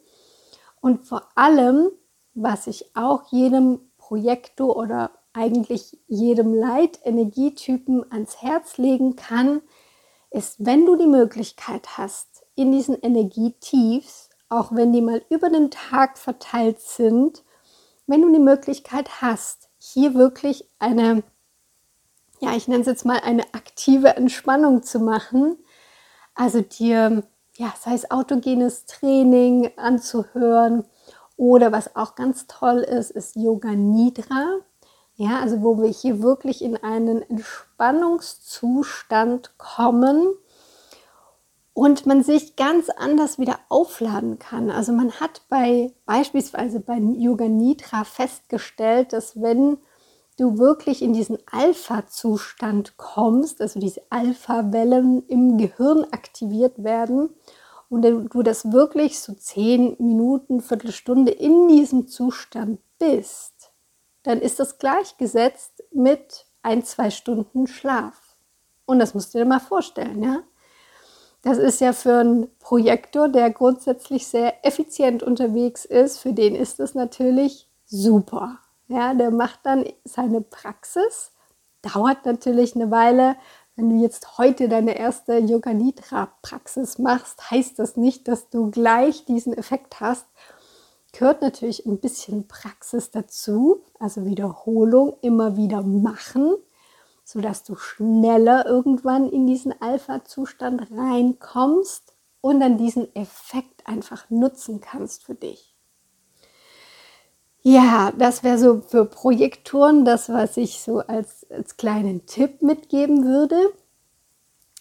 Und 0.81 1.07
vor 1.07 1.29
allem, 1.35 1.89
was 2.33 2.67
ich 2.67 2.95
auch 2.95 3.31
jedem 3.31 3.79
Projektor 3.97 4.75
oder 4.75 5.11
eigentlich 5.33 5.97
jedem 6.07 6.53
Leitenergietypen 6.53 8.11
ans 8.11 8.41
Herz 8.41 8.77
legen 8.77 9.15
kann, 9.15 9.61
ist, 10.29 10.65
wenn 10.65 10.85
du 10.85 10.95
die 10.95 11.07
Möglichkeit 11.07 11.97
hast, 11.97 12.43
in 12.55 12.71
diesen 12.71 12.99
Energietiefs, 13.01 14.29
auch 14.49 14.73
wenn 14.73 14.91
die 14.93 15.01
mal 15.01 15.21
über 15.29 15.49
den 15.49 15.71
Tag 15.71 16.17
verteilt 16.17 16.79
sind, 16.79 17.43
wenn 18.07 18.21
du 18.21 18.31
die 18.31 18.39
Möglichkeit 18.39 19.21
hast, 19.21 19.69
hier 19.77 20.13
wirklich 20.13 20.69
eine, 20.79 21.23
ja, 22.39 22.55
ich 22.55 22.67
nenne 22.67 22.81
es 22.81 22.87
jetzt 22.87 23.05
mal 23.05 23.19
eine 23.19 23.53
aktive 23.53 24.15
Entspannung 24.15 24.83
zu 24.83 24.99
machen, 24.99 25.57
also 26.35 26.61
dir 26.61 27.23
ja, 27.57 27.73
sei 27.79 27.93
es 27.93 28.09
autogenes 28.09 28.85
Training 28.85 29.71
anzuhören 29.77 30.85
oder 31.37 31.71
was 31.71 31.95
auch 31.95 32.15
ganz 32.15 32.47
toll 32.47 32.79
ist, 32.79 33.11
ist 33.11 33.35
Yoga 33.35 33.71
Nidra. 33.71 34.59
Ja, 35.21 35.39
also 35.39 35.61
wo 35.61 35.79
wir 35.79 35.89
hier 35.89 36.23
wirklich 36.23 36.63
in 36.63 36.77
einen 36.77 37.21
Entspannungszustand 37.21 39.55
kommen 39.59 40.33
und 41.73 42.07
man 42.07 42.23
sich 42.23 42.55
ganz 42.55 42.89
anders 42.89 43.37
wieder 43.37 43.59
aufladen 43.69 44.39
kann. 44.39 44.71
Also 44.71 44.93
man 44.93 45.11
hat 45.11 45.43
bei 45.47 45.93
beispielsweise 46.07 46.79
bei 46.79 46.97
Yoga 46.97 47.47
Nidra 47.47 48.03
festgestellt, 48.03 49.13
dass 49.13 49.39
wenn 49.39 49.77
du 50.39 50.57
wirklich 50.57 51.03
in 51.03 51.13
diesen 51.13 51.37
Alpha-Zustand 51.51 52.97
kommst, 52.97 53.61
also 53.61 53.79
diese 53.79 54.01
Alpha-Wellen 54.09 55.27
im 55.27 55.59
Gehirn 55.59 56.03
aktiviert 56.05 56.83
werden 56.83 57.29
und 57.89 58.01
du 58.01 58.41
das 58.41 58.71
wirklich 58.71 59.19
so 59.19 59.35
zehn 59.35 59.95
Minuten, 59.99 60.61
Viertelstunde 60.61 61.31
in 61.31 61.67
diesem 61.67 62.07
Zustand 62.07 62.79
bist, 62.97 63.50
dann 64.23 64.41
ist 64.41 64.59
das 64.59 64.77
gleichgesetzt 64.77 65.83
mit 65.91 66.45
ein, 66.63 66.83
zwei 66.83 67.09
Stunden 67.09 67.67
Schlaf. 67.67 68.35
Und 68.85 68.99
das 68.99 69.13
musst 69.13 69.33
du 69.33 69.39
dir 69.39 69.45
mal 69.45 69.59
vorstellen, 69.59 70.23
ja? 70.23 70.43
Das 71.43 71.57
ist 71.57 71.81
ja 71.81 71.91
für 71.91 72.19
einen 72.19 72.55
Projektor, 72.59 73.27
der 73.27 73.49
grundsätzlich 73.49 74.27
sehr 74.27 74.63
effizient 74.63 75.23
unterwegs 75.23 75.85
ist, 75.85 76.19
für 76.19 76.33
den 76.33 76.53
ist 76.53 76.79
das 76.79 76.93
natürlich 76.93 77.67
super. 77.87 78.59
Ja, 78.87 79.13
der 79.13 79.31
macht 79.31 79.61
dann 79.63 79.85
seine 80.03 80.41
Praxis, 80.41 81.31
dauert 81.81 82.25
natürlich 82.25 82.75
eine 82.75 82.91
Weile. 82.91 83.37
Wenn 83.75 83.89
du 83.89 84.03
jetzt 84.03 84.37
heute 84.37 84.69
deine 84.69 84.97
erste 84.97 85.37
Yoga 85.37 85.73
Nidra 85.73 86.31
Praxis 86.41 86.99
machst, 86.99 87.49
heißt 87.49 87.79
das 87.79 87.97
nicht, 87.97 88.27
dass 88.27 88.49
du 88.49 88.69
gleich 88.69 89.25
diesen 89.25 89.53
Effekt 89.57 89.99
hast. 89.99 90.27
Gehört 91.13 91.41
natürlich 91.41 91.85
ein 91.85 91.99
bisschen 91.99 92.47
Praxis 92.47 93.11
dazu, 93.11 93.83
also 93.99 94.25
Wiederholung 94.25 95.17
immer 95.21 95.57
wieder 95.57 95.81
machen, 95.83 96.55
sodass 97.23 97.63
du 97.63 97.75
schneller 97.75 98.65
irgendwann 98.65 99.29
in 99.29 99.45
diesen 99.45 99.73
Alpha-Zustand 99.81 100.87
reinkommst 100.91 102.15
und 102.39 102.59
dann 102.59 102.77
diesen 102.77 103.13
Effekt 103.15 103.87
einfach 103.87 104.29
nutzen 104.29 104.79
kannst 104.81 105.25
für 105.25 105.35
dich. 105.35 105.75
Ja, 107.63 108.11
das 108.17 108.43
wäre 108.43 108.57
so 108.57 108.81
für 108.81 109.05
Projektoren 109.05 110.03
das, 110.03 110.29
was 110.29 110.57
ich 110.57 110.81
so 110.81 110.99
als, 110.99 111.45
als 111.51 111.77
kleinen 111.77 112.25
Tipp 112.25 112.63
mitgeben 112.63 113.23
würde. 113.23 113.71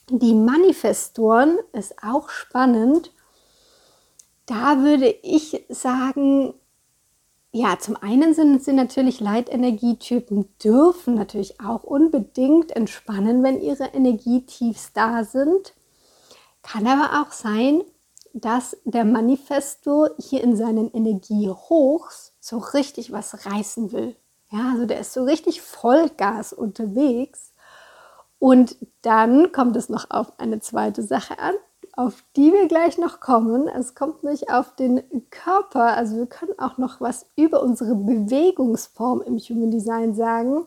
Die 0.08 0.34
Manifestoren 0.34 1.58
ist 1.72 2.02
auch 2.02 2.30
spannend. 2.30 3.12
Da 4.46 4.82
würde 4.82 5.08
ich 5.22 5.64
sagen, 5.68 6.54
ja, 7.52 7.78
zum 7.78 7.96
einen 7.96 8.34
sind 8.34 8.62
sie 8.62 8.72
natürlich 8.72 9.20
Leitenergietypen, 9.20 10.48
dürfen 10.62 11.14
natürlich 11.14 11.60
auch 11.60 11.82
unbedingt 11.82 12.70
entspannen, 12.72 13.42
wenn 13.42 13.60
ihre 13.60 13.86
Energietiefs 13.86 14.92
da 14.92 15.24
sind. 15.24 15.74
Kann 16.62 16.86
aber 16.86 17.22
auch 17.22 17.32
sein, 17.32 17.82
dass 18.32 18.76
der 18.84 19.04
Manifesto 19.04 20.08
hier 20.18 20.44
in 20.44 20.56
seinen 20.56 20.92
Energiehochs 20.92 22.32
so 22.38 22.58
richtig 22.58 23.10
was 23.10 23.46
reißen 23.46 23.90
will. 23.92 24.14
Ja, 24.50 24.70
also 24.72 24.86
der 24.86 25.00
ist 25.00 25.12
so 25.12 25.24
richtig 25.24 25.62
Vollgas 25.62 26.52
unterwegs. 26.52 27.52
Und 28.38 28.76
dann 29.02 29.52
kommt 29.52 29.76
es 29.76 29.88
noch 29.88 30.10
auf 30.10 30.38
eine 30.38 30.60
zweite 30.60 31.02
Sache 31.02 31.38
an, 31.38 31.54
auf 31.96 32.22
die 32.36 32.52
wir 32.52 32.68
gleich 32.68 32.98
noch 32.98 33.20
kommen. 33.20 33.68
Es 33.68 33.94
kommt 33.94 34.24
nicht 34.24 34.50
auf 34.50 34.74
den 34.74 35.02
Körper. 35.30 35.96
Also 35.96 36.16
wir 36.16 36.26
können 36.26 36.58
auch 36.58 36.78
noch 36.78 37.00
was 37.00 37.26
über 37.36 37.62
unsere 37.62 37.94
Bewegungsform 37.94 39.22
im 39.22 39.38
Human 39.38 39.70
Design 39.70 40.14
sagen. 40.14 40.64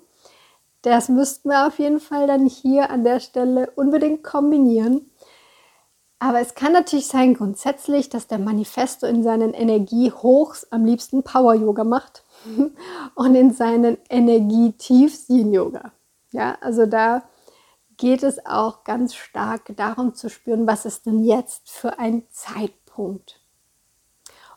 Das 0.82 1.10
müssten 1.10 1.50
wir 1.50 1.68
auf 1.68 1.80
jeden 1.80 2.00
Fall 2.00 2.28
dann 2.28 2.46
hier 2.46 2.90
an 2.90 3.04
der 3.04 3.20
Stelle 3.20 3.72
unbedingt 3.76 4.24
kombinieren. 4.24 5.10
Aber 6.20 6.40
es 6.40 6.56
kann 6.56 6.72
natürlich 6.72 7.08
sein 7.08 7.34
grundsätzlich, 7.34 8.10
dass 8.10 8.28
der 8.28 8.40
Manifesto 8.40 9.06
in 9.08 9.24
seinen 9.24 9.54
Energiehochs 9.54 10.68
am 10.72 10.86
liebsten 10.86 11.24
Power 11.24 11.54
Yoga 11.54 11.84
macht 11.84 12.24
und 13.16 13.36
in 13.36 13.52
seinen 13.54 13.98
Energietiefs 14.10 15.28
Yin 15.28 15.54
Yoga. 15.54 15.92
Ja, 16.32 16.58
also 16.62 16.86
da 16.86 17.24
geht 18.04 18.22
es 18.22 18.46
auch 18.46 18.84
ganz 18.84 19.16
stark 19.16 19.74
darum 19.78 20.14
zu 20.14 20.30
spüren, 20.30 20.68
was 20.68 20.84
ist 20.84 21.06
denn 21.06 21.24
jetzt 21.24 21.72
für 21.72 22.00
ein 22.00 22.24
Zeitpunkt. 22.32 23.40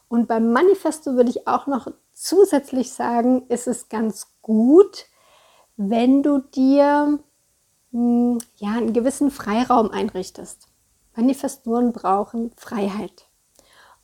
Und 0.09 0.27
beim 0.27 0.51
Manifesto 0.51 1.15
würde 1.15 1.31
ich 1.31 1.47
auch 1.47 1.69
noch 1.69 1.87
zusätzlich 2.13 2.91
sagen, 2.93 3.47
ist 3.47 3.69
es 3.69 3.89
ganz 3.89 4.33
gut, 4.43 5.07
wenn 5.77 6.25
du 6.25 6.41
dir 6.41 7.21
hm, 7.93 8.39
ja, 8.57 8.71
einen 8.73 8.93
gewissen 8.93 9.31
Freiraum 9.31 9.93
einrichtest. 9.93 10.67
Manifestoren 11.15 11.93
brauchen 11.93 12.51
Freiheit. 12.57 13.29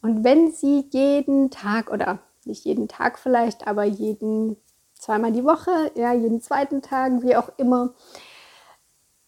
Und 0.03 0.23
wenn 0.23 0.53
sie 0.53 0.89
jeden 0.93 1.51
Tag 1.51 1.91
oder 1.91 2.21
nicht 2.45 2.65
jeden 2.65 2.87
Tag 2.87 3.19
vielleicht, 3.19 3.67
aber 3.67 3.83
jeden 3.83 4.57
zweimal 4.95 5.33
die 5.33 5.45
Woche, 5.45 5.91
ja, 5.97 6.13
jeden 6.13 6.41
zweiten 6.41 6.81
Tag, 6.81 7.25
wie 7.25 7.35
auch 7.35 7.51
immer, 7.57 7.93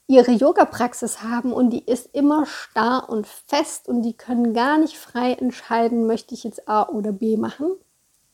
ihre 0.07 0.33
Yoga-Praxis 0.33 1.23
haben 1.23 1.53
und 1.53 1.71
die 1.71 1.85
ist 1.85 2.15
immer 2.15 2.47
starr 2.47 3.09
und 3.09 3.27
fest 3.27 3.89
und 3.89 4.03
die 4.03 4.17
können 4.17 4.53
gar 4.53 4.79
nicht 4.79 4.99
frei 4.99 5.33
entscheiden, 5.33 6.07
möchte 6.07 6.35
ich 6.35 6.45
jetzt 6.45 6.69
A 6.69 6.89
oder 6.89 7.13
B 7.13 7.37
machen, 7.37 7.73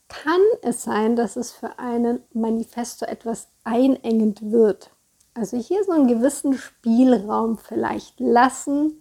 kann 0.09 0.41
es 0.63 0.83
sein, 0.83 1.15
dass 1.15 1.37
es 1.37 1.53
für 1.53 1.79
einen 1.79 2.21
Manifesto 2.33 3.07
etwas 3.07 3.49
einengend 3.63 4.51
wird. 4.51 4.91
Also 5.35 5.57
hier 5.57 5.85
so 5.85 5.93
einen 5.93 6.09
gewissen 6.09 6.55
Spielraum 6.55 7.57
vielleicht 7.57 8.19
lassen. 8.19 9.01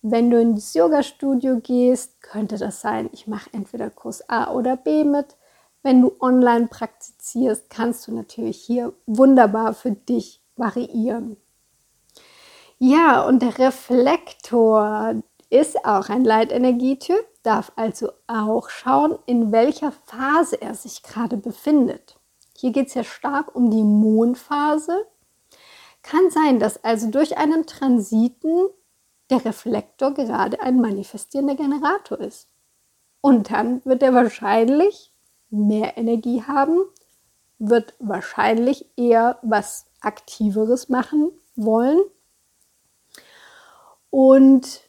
Wenn 0.00 0.30
du 0.30 0.40
ins 0.40 0.72
Yoga-Studio 0.72 1.60
gehst, 1.60 2.22
könnte 2.22 2.56
das 2.56 2.80
sein, 2.80 3.10
ich 3.12 3.26
mache 3.26 3.50
entweder 3.52 3.90
Kurs 3.90 4.26
A 4.30 4.50
oder 4.52 4.78
B 4.78 5.04
mit. 5.04 5.36
Wenn 5.82 6.00
du 6.00 6.12
online 6.20 6.68
praktizierst, 6.68 7.68
kannst 7.68 8.08
du 8.08 8.14
natürlich 8.14 8.58
hier 8.58 8.94
wunderbar 9.06 9.74
für 9.74 9.92
dich 9.92 10.42
variieren. 10.56 11.36
Ja, 12.82 13.26
und 13.26 13.42
der 13.42 13.58
Reflektor 13.58 15.22
ist 15.50 15.84
auch 15.84 16.08
ein 16.08 16.24
Leitenergietyp, 16.24 17.26
darf 17.42 17.72
also 17.76 18.10
auch 18.26 18.70
schauen, 18.70 19.18
in 19.26 19.52
welcher 19.52 19.92
Phase 19.92 20.62
er 20.62 20.74
sich 20.74 21.02
gerade 21.02 21.36
befindet. 21.36 22.18
Hier 22.56 22.72
geht 22.72 22.88
es 22.88 22.94
ja 22.94 23.04
stark 23.04 23.54
um 23.54 23.70
die 23.70 23.82
Mondphase. 23.82 25.06
Kann 26.02 26.30
sein, 26.30 26.58
dass 26.58 26.82
also 26.82 27.10
durch 27.10 27.36
einen 27.36 27.66
Transiten 27.66 28.68
der 29.28 29.44
Reflektor 29.44 30.14
gerade 30.14 30.62
ein 30.62 30.80
manifestierender 30.80 31.56
Generator 31.56 32.18
ist. 32.18 32.48
Und 33.20 33.50
dann 33.50 33.84
wird 33.84 34.02
er 34.02 34.14
wahrscheinlich 34.14 35.12
mehr 35.50 35.98
Energie 35.98 36.44
haben, 36.44 36.78
wird 37.58 37.92
wahrscheinlich 37.98 38.86
eher 38.96 39.38
was 39.42 39.84
Aktiveres 40.00 40.88
machen 40.88 41.30
wollen 41.56 42.00
und 44.10 44.82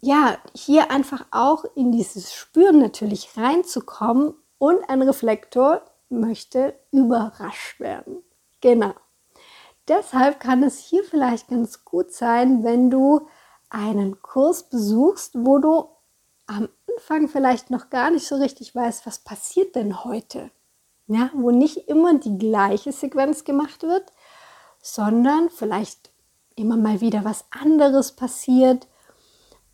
ja, 0.00 0.36
hier 0.54 0.90
einfach 0.90 1.24
auch 1.30 1.64
in 1.76 1.92
dieses 1.92 2.32
Spüren 2.34 2.80
natürlich 2.80 3.36
reinzukommen 3.36 4.34
und 4.58 4.88
ein 4.88 5.02
Reflektor 5.02 5.82
möchte 6.08 6.78
überrascht 6.90 7.80
werden. 7.80 8.22
Genau. 8.60 8.94
Deshalb 9.88 10.38
kann 10.38 10.62
es 10.62 10.78
hier 10.78 11.02
vielleicht 11.04 11.48
ganz 11.48 11.84
gut 11.84 12.12
sein, 12.12 12.62
wenn 12.62 12.90
du 12.90 13.28
einen 13.70 14.20
Kurs 14.22 14.68
besuchst, 14.68 15.32
wo 15.34 15.58
du 15.58 15.88
am 16.46 16.68
Anfang 16.88 17.28
vielleicht 17.28 17.70
noch 17.70 17.90
gar 17.90 18.10
nicht 18.10 18.26
so 18.26 18.36
richtig 18.36 18.74
weißt, 18.74 19.06
was 19.06 19.20
passiert 19.20 19.74
denn 19.74 20.04
heute. 20.04 20.50
Ja, 21.06 21.30
wo 21.34 21.50
nicht 21.50 21.88
immer 21.88 22.14
die 22.14 22.38
gleiche 22.38 22.92
Sequenz 22.92 23.44
gemacht 23.44 23.82
wird, 23.82 24.12
sondern 24.80 25.50
vielleicht 25.50 26.11
immer 26.56 26.76
mal 26.76 27.00
wieder 27.00 27.24
was 27.24 27.44
anderes 27.50 28.12
passiert 28.12 28.88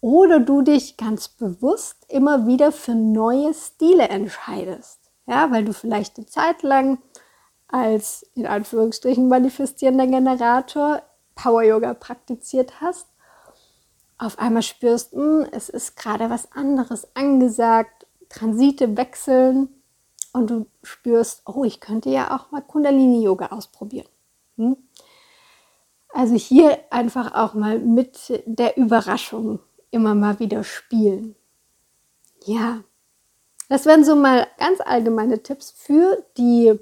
oder 0.01 0.41
du 0.41 0.63
dich 0.63 0.97
ganz 0.97 1.29
bewusst 1.29 2.05
immer 2.09 2.47
wieder 2.47 2.73
für 2.73 2.95
neue 2.95 3.53
Stile 3.55 4.09
entscheidest. 4.09 5.01
Ja, 5.27 5.51
weil 5.51 5.65
du 5.65 5.73
vielleicht 5.73 6.17
eine 6.17 6.27
Zeit 6.27 6.63
lang 6.63 6.99
als 7.67 8.23
in 8.35 8.47
Anführungsstrichen 8.47 9.29
manifestierender 9.29 10.07
Generator 10.07 11.03
Power 11.35 11.63
Yoga 11.63 11.95
praktiziert 11.95 12.81
hast, 12.81 13.07
auf 14.17 14.39
einmal 14.39 14.63
spürst, 14.63 15.15
mh, 15.15 15.23
hm, 15.23 15.49
es 15.53 15.69
ist 15.69 15.97
gerade 15.97 16.31
was 16.31 16.51
anderes 16.53 17.15
angesagt, 17.15 18.07
Transite 18.29 18.97
wechseln 18.97 19.69
und 20.33 20.51
du 20.51 20.67
spürst, 20.83 21.43
oh, 21.47 21.65
ich 21.65 21.81
könnte 21.81 22.11
ja 22.11 22.37
auch 22.37 22.51
mal 22.51 22.61
Kundalini 22.61 23.23
Yoga 23.23 23.47
ausprobieren. 23.47 24.09
Hm? 24.57 24.77
Also 26.11 26.35
hier 26.35 26.79
einfach 26.91 27.35
auch 27.35 27.55
mal 27.55 27.79
mit 27.79 28.43
der 28.47 28.77
Überraschung 28.77 29.61
immer 29.91 30.15
mal 30.15 30.39
wieder 30.39 30.65
spielen. 30.65 31.37
Ja, 32.45 32.83
das 33.69 33.85
wären 33.85 34.05
so 34.05 34.17
mal 34.17 34.47
ganz 34.59 34.81
allgemeine 34.81 35.43
Tipps 35.43 35.71
für 35.71 36.25
die, 36.37 36.79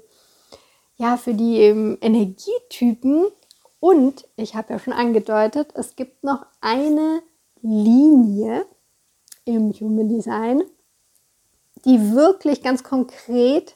ja, 0.95 1.17
für 1.17 1.33
die 1.33 1.61
ähm, 1.61 1.97
Energietypen. 2.01 3.27
Und 3.79 4.27
ich 4.37 4.55
habe 4.55 4.73
ja 4.73 4.79
schon 4.79 4.93
angedeutet, 4.93 5.71
es 5.75 5.95
gibt 5.95 6.23
noch 6.23 6.45
eine 6.61 7.21
Linie 7.61 8.65
im 9.45 9.71
Human 9.73 10.09
Design, 10.09 10.63
die 11.85 12.13
wirklich 12.13 12.63
ganz 12.63 12.83
konkret 12.83 13.75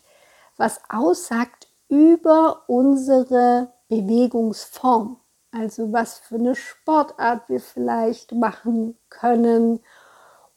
was 0.57 0.79
aussagt 0.89 1.67
über 1.87 2.63
unsere 2.67 3.73
Bewegungsform. 3.89 5.20
Also 5.51 5.91
was 5.91 6.19
für 6.19 6.35
eine 6.35 6.55
Sportart 6.55 7.49
wir 7.49 7.59
vielleicht 7.59 8.31
machen 8.31 8.97
können 9.09 9.81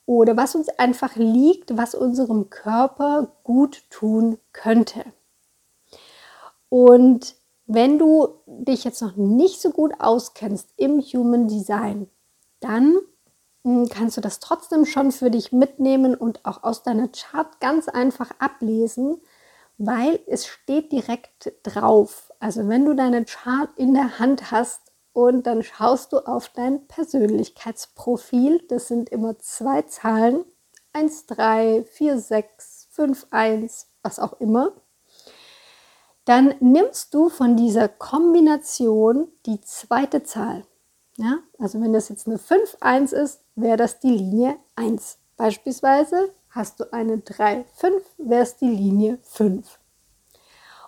oder 0.06 0.36
was 0.36 0.54
uns 0.54 0.68
einfach 0.68 1.16
liegt, 1.16 1.76
was 1.76 1.94
unserem 1.94 2.50
Körper 2.50 3.32
gut 3.42 3.90
tun 3.90 4.38
könnte. 4.52 5.04
Und 6.68 7.34
wenn 7.66 7.98
du 7.98 8.40
dich 8.46 8.84
jetzt 8.84 9.00
noch 9.00 9.16
nicht 9.16 9.60
so 9.60 9.70
gut 9.70 9.94
auskennst 9.98 10.70
im 10.76 11.00
Human 11.00 11.48
Design, 11.48 12.08
dann 12.60 12.98
hm, 13.64 13.88
kannst 13.88 14.16
du 14.16 14.20
das 14.20 14.40
trotzdem 14.40 14.84
schon 14.84 15.10
für 15.10 15.30
dich 15.30 15.52
mitnehmen 15.52 16.14
und 16.14 16.44
auch 16.44 16.62
aus 16.62 16.82
deiner 16.82 17.08
Chart 17.08 17.60
ganz 17.60 17.88
einfach 17.88 18.30
ablesen, 18.38 19.20
weil 19.78 20.20
es 20.26 20.46
steht 20.46 20.92
direkt 20.92 21.52
drauf. 21.62 22.30
Also 22.38 22.68
wenn 22.68 22.84
du 22.84 22.94
deine 22.94 23.24
Chart 23.24 23.70
in 23.76 23.94
der 23.94 24.18
Hand 24.18 24.50
hast 24.50 24.83
und 25.14 25.46
dann 25.46 25.62
schaust 25.62 26.12
du 26.12 26.18
auf 26.18 26.50
dein 26.50 26.86
Persönlichkeitsprofil. 26.88 28.62
Das 28.68 28.88
sind 28.88 29.08
immer 29.08 29.38
zwei 29.38 29.82
Zahlen. 29.82 30.44
1, 30.92 31.26
3, 31.26 31.84
4, 31.84 32.18
6, 32.18 32.88
5, 32.90 33.26
1, 33.30 33.86
was 34.02 34.18
auch 34.18 34.34
immer. 34.40 34.72
Dann 36.24 36.54
nimmst 36.60 37.14
du 37.14 37.28
von 37.28 37.56
dieser 37.56 37.88
Kombination 37.88 39.28
die 39.46 39.60
zweite 39.60 40.24
Zahl. 40.24 40.66
Ja, 41.16 41.38
also 41.58 41.80
wenn 41.80 41.92
das 41.92 42.08
jetzt 42.08 42.26
eine 42.26 42.38
5, 42.38 42.78
1 42.80 43.12
ist, 43.12 43.40
wäre 43.54 43.76
das 43.76 44.00
die 44.00 44.10
Linie 44.10 44.56
1. 44.74 45.18
Beispielsweise 45.36 46.34
hast 46.50 46.80
du 46.80 46.92
eine 46.92 47.18
3, 47.18 47.64
5, 47.76 48.02
wäre 48.18 48.42
es 48.42 48.56
die 48.56 48.68
Linie 48.68 49.18
5. 49.22 49.78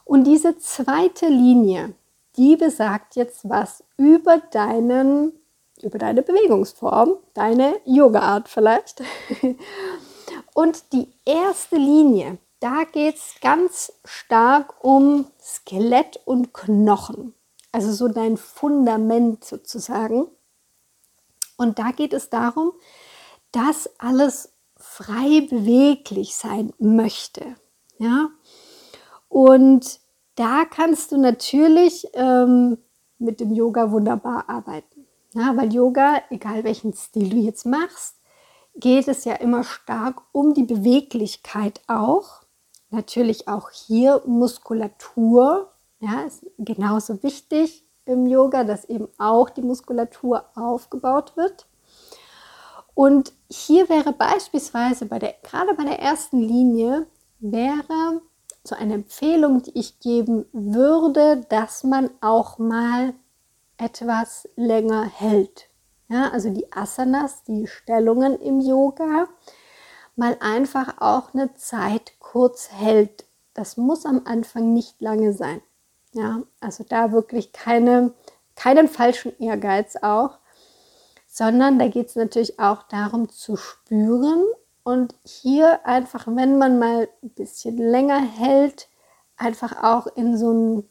Und 0.04 0.24
diese 0.24 0.58
zweite 0.58 1.28
Linie, 1.28 1.94
die 2.36 2.56
besagt 2.56 3.16
jetzt 3.16 3.48
was 3.48 3.84
über 3.96 4.38
deinen, 4.50 5.32
über 5.82 5.98
deine 5.98 6.22
Bewegungsform, 6.22 7.16
deine 7.34 7.76
Yoga-Art 7.84 8.48
vielleicht. 8.48 9.02
Und 10.54 10.92
die 10.92 11.12
erste 11.24 11.76
Linie, 11.76 12.38
da 12.60 12.84
geht 12.84 13.16
es 13.16 13.34
ganz 13.40 13.92
stark 14.04 14.82
um 14.82 15.26
Skelett 15.40 16.20
und 16.24 16.54
Knochen. 16.54 17.34
Also 17.72 17.92
so 17.92 18.08
dein 18.08 18.38
Fundament 18.38 19.44
sozusagen. 19.44 20.28
Und 21.58 21.78
da 21.78 21.90
geht 21.90 22.14
es 22.14 22.30
darum, 22.30 22.72
dass 23.52 23.90
alles 23.98 24.52
frei 24.76 25.46
beweglich 25.48 26.34
sein 26.34 26.72
möchte. 26.78 27.56
Ja? 27.98 28.30
Und 29.28 30.00
da 30.36 30.64
kannst 30.64 31.12
du 31.12 31.16
natürlich 31.16 32.06
ähm, 32.14 32.78
mit 33.18 33.40
dem 33.40 33.52
Yoga 33.52 33.90
wunderbar 33.90 34.48
arbeiten. 34.48 35.06
Ja, 35.32 35.56
weil 35.56 35.72
Yoga, 35.72 36.22
egal 36.30 36.64
welchen 36.64 36.92
Stil 36.92 37.28
du 37.30 37.36
jetzt 37.36 37.66
machst, 37.66 38.16
geht 38.74 39.08
es 39.08 39.24
ja 39.24 39.34
immer 39.34 39.64
stark 39.64 40.22
um 40.32 40.54
die 40.54 40.64
Beweglichkeit 40.64 41.80
auch. 41.88 42.42
Natürlich 42.90 43.48
auch 43.48 43.70
hier 43.70 44.22
Muskulatur. 44.26 45.72
Ja, 46.00 46.22
ist 46.22 46.46
genauso 46.58 47.22
wichtig 47.22 47.84
im 48.04 48.26
Yoga, 48.26 48.64
dass 48.64 48.84
eben 48.84 49.08
auch 49.18 49.50
die 49.50 49.62
Muskulatur 49.62 50.44
aufgebaut 50.54 51.36
wird. 51.36 51.66
Und 52.94 53.32
hier 53.50 53.88
wäre 53.88 54.12
beispielsweise 54.12 55.06
bei 55.06 55.18
der, 55.18 55.34
gerade 55.42 55.74
bei 55.74 55.84
der 55.84 56.00
ersten 56.00 56.40
Linie, 56.40 57.06
wäre 57.40 58.22
so 58.66 58.74
eine 58.74 58.94
Empfehlung, 58.94 59.62
die 59.62 59.78
ich 59.78 60.00
geben 60.00 60.46
würde, 60.52 61.44
dass 61.48 61.84
man 61.84 62.10
auch 62.20 62.58
mal 62.58 63.14
etwas 63.78 64.48
länger 64.56 65.04
hält. 65.04 65.68
Ja, 66.08 66.30
also 66.30 66.50
die 66.50 66.72
Asanas, 66.72 67.42
die 67.42 67.66
Stellungen 67.66 68.40
im 68.40 68.60
Yoga, 68.60 69.26
mal 70.14 70.36
einfach 70.40 71.00
auch 71.00 71.34
eine 71.34 71.54
Zeit 71.54 72.12
kurz 72.20 72.70
hält. 72.70 73.26
Das 73.54 73.76
muss 73.76 74.06
am 74.06 74.22
Anfang 74.24 74.72
nicht 74.72 75.00
lange 75.00 75.32
sein. 75.32 75.60
Ja, 76.12 76.42
also 76.60 76.84
da 76.88 77.12
wirklich 77.12 77.52
keine, 77.52 78.14
keinen 78.54 78.88
falschen 78.88 79.38
Ehrgeiz 79.38 79.96
auch, 79.96 80.38
sondern 81.26 81.78
da 81.78 81.88
geht 81.88 82.08
es 82.08 82.16
natürlich 82.16 82.58
auch 82.58 82.84
darum 82.84 83.28
zu 83.28 83.56
spüren 83.56 84.44
und 84.86 85.16
hier 85.24 85.84
einfach, 85.84 86.28
wenn 86.28 86.58
man 86.58 86.78
mal 86.78 87.08
ein 87.20 87.30
bisschen 87.30 87.76
länger 87.76 88.20
hält, 88.20 88.88
einfach 89.36 89.82
auch 89.82 90.06
in 90.06 90.38
so 90.38 90.52
ein, 90.52 90.88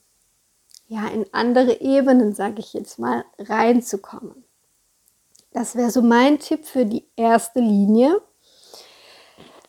ja, 0.89 1.07
in 1.07 1.25
andere 1.31 1.79
Ebenen, 1.79 2.35
sage 2.35 2.59
ich 2.59 2.73
jetzt 2.73 2.99
mal, 2.99 3.23
reinzukommen. 3.39 4.43
Das 5.53 5.77
wäre 5.77 5.91
so 5.91 6.01
mein 6.01 6.39
Tipp 6.39 6.65
für 6.65 6.85
die 6.85 7.07
erste 7.15 7.61
Linie. 7.61 8.21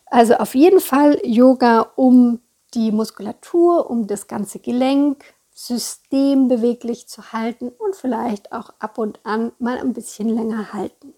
Also 0.07 0.33
auf 0.33 0.55
jeden 0.55 0.81
Fall 0.81 1.21
Yoga, 1.23 1.93
um 1.95 2.41
die 2.73 2.91
Muskulatur, 2.91 3.89
um 3.89 4.07
das 4.07 4.27
ganze 4.27 4.59
Gelenk, 4.59 5.23
System 5.51 6.49
beweglich 6.49 7.07
zu 7.07 7.31
halten 7.31 7.69
und 7.69 7.95
vielleicht 7.95 8.51
auch 8.51 8.71
ab 8.79 8.97
und 8.97 9.25
an 9.25 9.53
mal 9.57 9.77
ein 9.77 9.93
bisschen 9.93 10.27
länger 10.27 10.73
halten. 10.73 11.13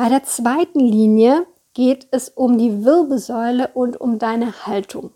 Bei 0.00 0.08
der 0.08 0.24
zweiten 0.24 0.80
Linie 0.80 1.46
geht 1.74 2.08
es 2.10 2.30
um 2.30 2.56
die 2.56 2.86
Wirbelsäule 2.86 3.68
und 3.74 4.00
um 4.00 4.18
deine 4.18 4.64
Haltung. 4.64 5.12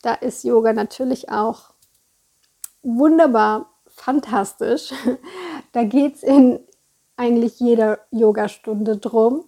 Da 0.00 0.14
ist 0.14 0.44
Yoga 0.44 0.72
natürlich 0.72 1.28
auch 1.28 1.74
wunderbar 2.82 3.70
fantastisch. 3.86 4.94
Da 5.72 5.84
geht 5.84 6.14
es 6.14 6.22
in 6.22 6.58
eigentlich 7.18 7.60
jeder 7.60 7.98
Yogastunde 8.12 8.96
drum. 8.96 9.44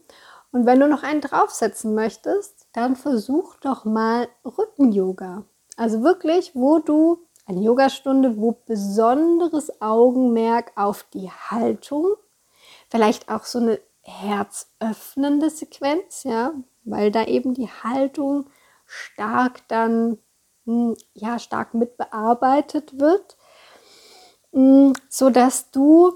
Und 0.52 0.66
wenn 0.66 0.80
du 0.80 0.88
noch 0.88 1.02
einen 1.02 1.22
draufsetzen 1.22 1.94
möchtest, 1.94 2.66
dann 2.74 2.96
versuch 2.96 3.56
doch 3.62 3.86
mal 3.86 4.28
Rücken-Yoga. 4.44 5.44
Also 5.78 6.02
wirklich, 6.02 6.54
wo 6.54 6.80
du 6.80 7.24
eine 7.46 7.62
Yogastunde, 7.62 8.36
wo 8.36 8.58
besonderes 8.66 9.80
Augenmerk 9.80 10.72
auf 10.76 11.06
die 11.14 11.30
Haltung, 11.30 12.16
vielleicht 12.90 13.30
auch 13.30 13.44
so 13.44 13.58
eine 13.58 13.78
herzöffnende 14.06 15.50
Sequenz, 15.50 16.24
ja, 16.24 16.52
weil 16.84 17.10
da 17.10 17.24
eben 17.24 17.54
die 17.54 17.68
Haltung 17.68 18.46
stark 18.86 19.66
dann 19.68 20.18
hm, 20.64 20.96
ja 21.14 21.38
stark 21.38 21.74
mitbearbeitet 21.74 22.98
wird, 22.98 23.36
hm, 24.52 24.92
so 25.08 25.30
dass 25.30 25.70
du 25.70 26.12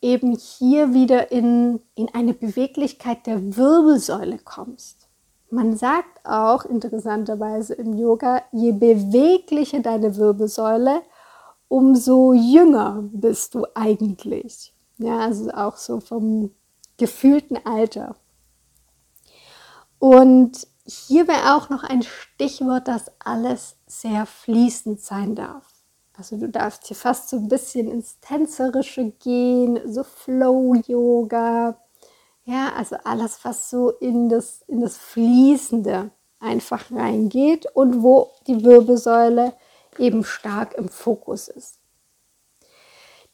eben 0.00 0.36
hier 0.36 0.92
wieder 0.94 1.30
in, 1.30 1.80
in 1.94 2.12
eine 2.12 2.34
Beweglichkeit 2.34 3.26
der 3.26 3.56
Wirbelsäule 3.56 4.38
kommst. 4.38 5.08
Man 5.50 5.76
sagt 5.76 6.26
auch 6.26 6.64
interessanterweise 6.64 7.74
im 7.74 7.96
Yoga, 7.96 8.42
je 8.52 8.72
beweglicher 8.72 9.80
deine 9.80 10.16
Wirbelsäule, 10.16 11.02
umso 11.68 12.32
jünger 12.32 13.04
bist 13.12 13.54
du 13.54 13.66
eigentlich. 13.74 14.74
Ja, 14.98 15.20
also 15.20 15.50
auch 15.50 15.76
so 15.76 16.00
vom 16.00 16.52
gefühlten 16.96 17.58
Alter. 17.64 18.16
Und 19.98 20.66
hier 20.84 21.28
wäre 21.28 21.56
auch 21.56 21.70
noch 21.70 21.84
ein 21.84 22.02
Stichwort, 22.02 22.88
dass 22.88 23.10
alles 23.20 23.76
sehr 23.86 24.26
fließend 24.26 25.00
sein 25.00 25.34
darf. 25.34 25.66
Also 26.16 26.36
du 26.36 26.48
darfst 26.48 26.86
hier 26.86 26.96
fast 26.96 27.28
so 27.28 27.36
ein 27.36 27.48
bisschen 27.48 27.88
ins 27.88 28.20
Tänzerische 28.20 29.12
gehen, 29.12 29.80
so 29.86 30.02
Flow-Yoga, 30.02 31.78
ja, 32.44 32.72
also 32.76 32.96
alles, 33.04 33.44
was 33.44 33.70
so 33.70 33.90
in 33.90 34.28
das, 34.28 34.62
in 34.66 34.80
das 34.80 34.96
Fließende 34.96 36.10
einfach 36.40 36.90
reingeht 36.90 37.66
und 37.74 38.02
wo 38.02 38.32
die 38.46 38.64
Wirbelsäule 38.64 39.54
eben 39.98 40.24
stark 40.24 40.74
im 40.74 40.88
Fokus 40.88 41.48
ist. 41.48 41.78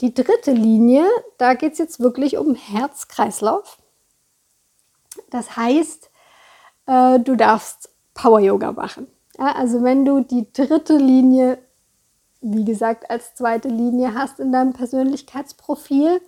Die 0.01 0.15
dritte 0.15 0.53
Linie, 0.53 1.05
da 1.39 1.55
geht 1.55 1.73
es 1.73 1.79
jetzt 1.79 1.99
wirklich 1.99 2.37
um 2.39 2.55
Herzkreislauf. 2.55 3.79
Das 5.31 5.57
heißt, 5.57 6.11
äh, 6.87 7.19
du 7.19 7.37
darfst 7.37 7.91
Power 8.15 8.41
Yoga 8.41 8.73
machen. 8.73 9.09
Ja, 9.39 9.55
also 9.57 9.83
wenn 9.83 10.05
du 10.05 10.21
die 10.21 10.53
dritte 10.53 10.97
Linie, 10.97 11.59
wie 12.41 12.65
gesagt, 12.65 13.11
als 13.11 13.35
zweite 13.35 13.69
Linie 13.69 14.15
hast 14.15 14.39
in 14.39 14.53
deinem 14.53 14.73
Persönlichkeitsprofil, 14.73 16.21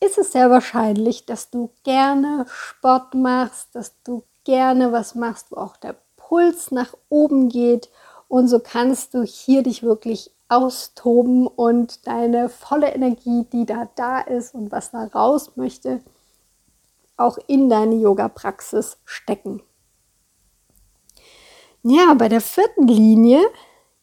ist 0.00 0.18
es 0.18 0.32
sehr 0.32 0.50
wahrscheinlich, 0.50 1.26
dass 1.26 1.50
du 1.50 1.70
gerne 1.82 2.46
Sport 2.48 3.14
machst, 3.14 3.74
dass 3.74 4.00
du 4.02 4.24
gerne 4.44 4.92
was 4.92 5.14
machst, 5.14 5.50
wo 5.50 5.56
auch 5.56 5.76
der 5.76 5.96
Puls 6.16 6.70
nach 6.70 6.94
oben 7.08 7.48
geht. 7.48 7.90
Und 8.28 8.48
so 8.48 8.60
kannst 8.60 9.14
du 9.14 9.22
hier 9.22 9.62
dich 9.62 9.82
wirklich 9.82 10.32
austoben 10.48 11.46
und 11.46 12.06
deine 12.06 12.48
volle 12.48 12.94
Energie, 12.94 13.46
die 13.52 13.66
da 13.66 13.88
da 13.96 14.20
ist 14.20 14.54
und 14.54 14.70
was 14.70 14.90
da 14.90 15.04
raus 15.04 15.56
möchte, 15.56 16.00
auch 17.16 17.38
in 17.46 17.68
deine 17.68 17.96
Yoga-Praxis 17.96 18.98
stecken. 19.04 19.62
Ja, 21.82 22.14
bei 22.14 22.28
der 22.28 22.40
vierten 22.40 22.88
Linie 22.88 23.40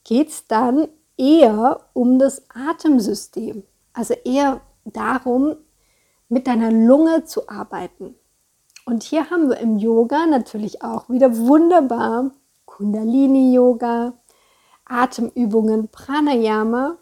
geht 0.04 0.30
es 0.30 0.48
dann 0.48 0.88
eher 1.18 1.82
um 1.94 2.20
das 2.20 2.44
Atemsystem. 2.50 3.64
Also 3.94 4.14
eher 4.26 4.62
darum, 4.86 5.56
mit 6.30 6.48
deiner 6.48 6.72
Lunge 6.72 7.26
zu 7.26 7.48
arbeiten. 7.48 8.16
Und 8.86 9.04
hier 9.04 9.30
haben 9.30 9.50
wir 9.50 9.58
im 9.58 9.78
Yoga 9.78 10.26
natürlich 10.26 10.82
auch 10.82 11.10
wieder 11.10 11.38
wunderbar 11.38 12.32
Kundalini-Yoga, 12.66 14.14
Atemübungen, 14.86 15.90
Pranayama, 15.90 16.98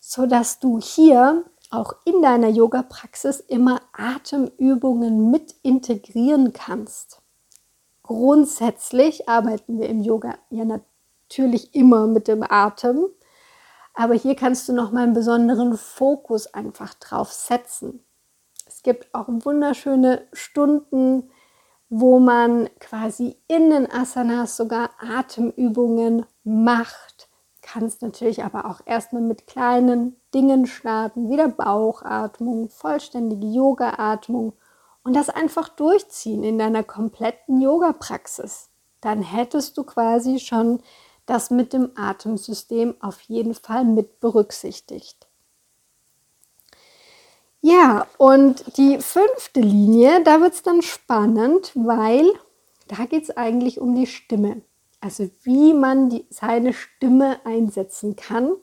sodass 0.00 0.58
du 0.60 0.80
hier 0.80 1.44
auch 1.70 1.94
in 2.04 2.22
deiner 2.22 2.48
Yoga-Praxis 2.48 3.40
immer 3.40 3.80
Atemübungen 3.92 5.30
mit 5.30 5.54
integrieren 5.62 6.52
kannst. 6.52 7.20
Grundsätzlich 8.02 9.28
arbeiten 9.28 9.78
wir 9.78 9.88
im 9.88 10.00
Yoga 10.00 10.38
ja 10.48 10.64
natürlich 10.64 11.74
immer 11.74 12.06
mit 12.06 12.26
dem 12.26 12.42
Atem, 12.42 13.06
aber 13.92 14.14
hier 14.14 14.34
kannst 14.34 14.68
du 14.68 14.72
noch 14.72 14.92
mal 14.92 15.02
einen 15.02 15.12
besonderen 15.12 15.76
Fokus 15.76 16.46
einfach 16.54 16.94
drauf 16.94 17.32
setzen. 17.32 18.04
Es 18.66 18.82
gibt 18.82 19.14
auch 19.14 19.26
wunderschöne 19.28 20.26
Stunden, 20.32 21.30
wo 21.90 22.18
man 22.18 22.68
quasi 22.80 23.36
in 23.48 23.70
den 23.70 23.90
Asanas 23.90 24.56
sogar 24.56 24.90
Atemübungen 24.98 26.24
macht. 26.48 27.28
Kannst 27.60 28.02
natürlich 28.02 28.44
aber 28.44 28.64
auch 28.64 28.80
erstmal 28.86 29.22
mit 29.22 29.46
kleinen 29.46 30.16
Dingen 30.34 30.66
starten, 30.66 31.28
wie 31.28 31.36
der 31.36 31.48
Bauchatmung, 31.48 32.70
vollständige 32.70 33.46
Yoga-Atmung 33.46 34.54
und 35.02 35.14
das 35.14 35.28
einfach 35.28 35.68
durchziehen 35.68 36.44
in 36.44 36.58
deiner 36.58 36.82
kompletten 36.82 37.60
Yoga-Praxis. 37.60 38.70
Dann 39.00 39.22
hättest 39.22 39.76
du 39.76 39.84
quasi 39.84 40.38
schon 40.38 40.80
das 41.26 41.50
mit 41.50 41.72
dem 41.72 41.90
Atemsystem 41.94 42.94
auf 43.00 43.20
jeden 43.22 43.54
Fall 43.54 43.84
mit 43.84 44.18
berücksichtigt. 44.18 45.28
Ja, 47.60 48.06
und 48.18 48.78
die 48.78 48.98
fünfte 48.98 49.60
Linie, 49.60 50.22
da 50.24 50.40
wird 50.40 50.54
es 50.54 50.62
dann 50.62 50.80
spannend, 50.80 51.72
weil 51.74 52.32
da 52.86 53.04
geht 53.04 53.24
es 53.24 53.36
eigentlich 53.36 53.80
um 53.80 53.94
die 53.94 54.06
Stimme. 54.06 54.62
Also 55.00 55.28
wie 55.42 55.74
man 55.74 56.10
die, 56.10 56.26
seine 56.30 56.72
Stimme 56.72 57.44
einsetzen 57.44 58.16
kann. 58.16 58.56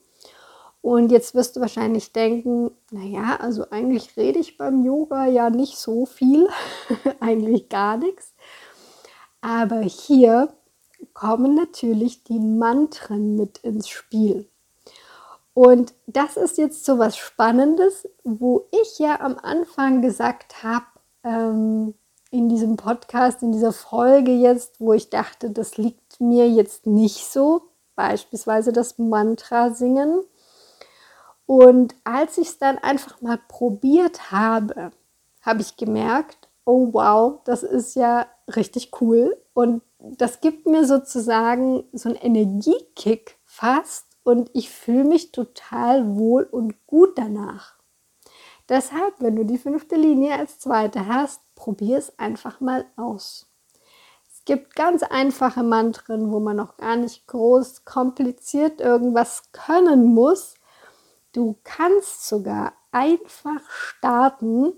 Und 0.82 1.10
jetzt 1.10 1.34
wirst 1.34 1.56
du 1.56 1.60
wahrscheinlich 1.60 2.12
denken, 2.12 2.70
naja, 2.90 3.36
also 3.40 3.70
eigentlich 3.70 4.16
rede 4.16 4.38
ich 4.38 4.56
beim 4.56 4.84
Yoga 4.84 5.26
ja 5.26 5.50
nicht 5.50 5.78
so 5.78 6.06
viel, 6.06 6.48
eigentlich 7.20 7.68
gar 7.68 7.96
nichts. 7.96 8.34
Aber 9.40 9.80
hier 9.80 10.54
kommen 11.12 11.54
natürlich 11.54 12.24
die 12.24 12.38
Mantren 12.38 13.36
mit 13.36 13.58
ins 13.58 13.88
Spiel. 13.88 14.48
Und 15.54 15.94
das 16.06 16.36
ist 16.36 16.58
jetzt 16.58 16.84
so 16.84 16.98
was 16.98 17.16
Spannendes, 17.16 18.08
wo 18.24 18.68
ich 18.82 18.98
ja 18.98 19.20
am 19.20 19.38
Anfang 19.38 20.02
gesagt 20.02 20.62
habe, 20.62 20.84
ähm, 21.24 21.94
in 22.30 22.48
diesem 22.48 22.76
Podcast, 22.76 23.42
in 23.42 23.52
dieser 23.52 23.72
Folge 23.72 24.32
jetzt, 24.32 24.80
wo 24.80 24.92
ich 24.92 25.10
dachte, 25.10 25.50
das 25.50 25.78
liegt 25.78 26.05
mir 26.20 26.48
jetzt 26.48 26.86
nicht 26.86 27.26
so, 27.26 27.62
beispielsweise 27.94 28.72
das 28.72 28.98
Mantra 28.98 29.70
singen. 29.70 30.20
Und 31.46 31.94
als 32.04 32.38
ich 32.38 32.48
es 32.48 32.58
dann 32.58 32.78
einfach 32.78 33.20
mal 33.22 33.38
probiert 33.48 34.30
habe, 34.30 34.90
habe 35.42 35.60
ich 35.60 35.76
gemerkt, 35.76 36.48
oh 36.64 36.88
wow, 36.92 37.40
das 37.44 37.62
ist 37.62 37.94
ja 37.94 38.26
richtig 38.54 38.90
cool. 39.00 39.36
Und 39.54 39.82
das 39.98 40.40
gibt 40.40 40.66
mir 40.66 40.84
sozusagen 40.84 41.84
so 41.92 42.08
einen 42.08 42.18
Energiekick 42.18 43.38
fast 43.44 44.06
und 44.24 44.50
ich 44.52 44.70
fühle 44.70 45.04
mich 45.04 45.32
total 45.32 46.16
wohl 46.16 46.42
und 46.42 46.86
gut 46.86 47.16
danach. 47.16 47.76
Deshalb, 48.68 49.14
wenn 49.20 49.36
du 49.36 49.44
die 49.44 49.58
fünfte 49.58 49.94
Linie 49.94 50.34
als 50.36 50.58
zweite 50.58 51.06
hast, 51.06 51.40
probier 51.54 51.98
es 51.98 52.18
einfach 52.18 52.60
mal 52.60 52.84
aus. 52.96 53.46
Gibt 54.46 54.76
ganz 54.76 55.02
einfache 55.02 55.64
Mantren, 55.64 56.32
wo 56.32 56.40
man 56.40 56.56
noch 56.56 56.76
gar 56.76 56.96
nicht 56.96 57.26
groß 57.26 57.84
kompliziert 57.84 58.80
irgendwas 58.80 59.50
können 59.52 60.14
muss. 60.14 60.54
Du 61.32 61.58
kannst 61.64 62.28
sogar 62.28 62.72
einfach 62.92 63.68
starten 63.68 64.72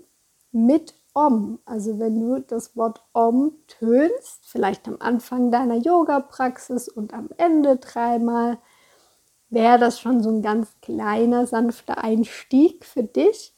mit 0.51 0.95
Om. 1.13 1.59
Also 1.65 1.99
wenn 1.99 2.19
du 2.19 2.41
das 2.41 2.75
Wort 2.75 3.03
Om 3.13 3.51
tönst, 3.67 4.47
vielleicht 4.47 4.87
am 4.87 4.97
Anfang 4.99 5.51
deiner 5.51 5.75
Yoga-Praxis 5.75 6.89
und 6.89 7.13
am 7.13 7.29
Ende 7.37 7.77
dreimal, 7.77 8.57
wäre 9.49 9.77
das 9.77 9.99
schon 9.99 10.23
so 10.23 10.29
ein 10.29 10.41
ganz 10.41 10.69
kleiner, 10.81 11.45
sanfter 11.45 12.03
Einstieg 12.03 12.85
für 12.85 13.03
dich. 13.03 13.53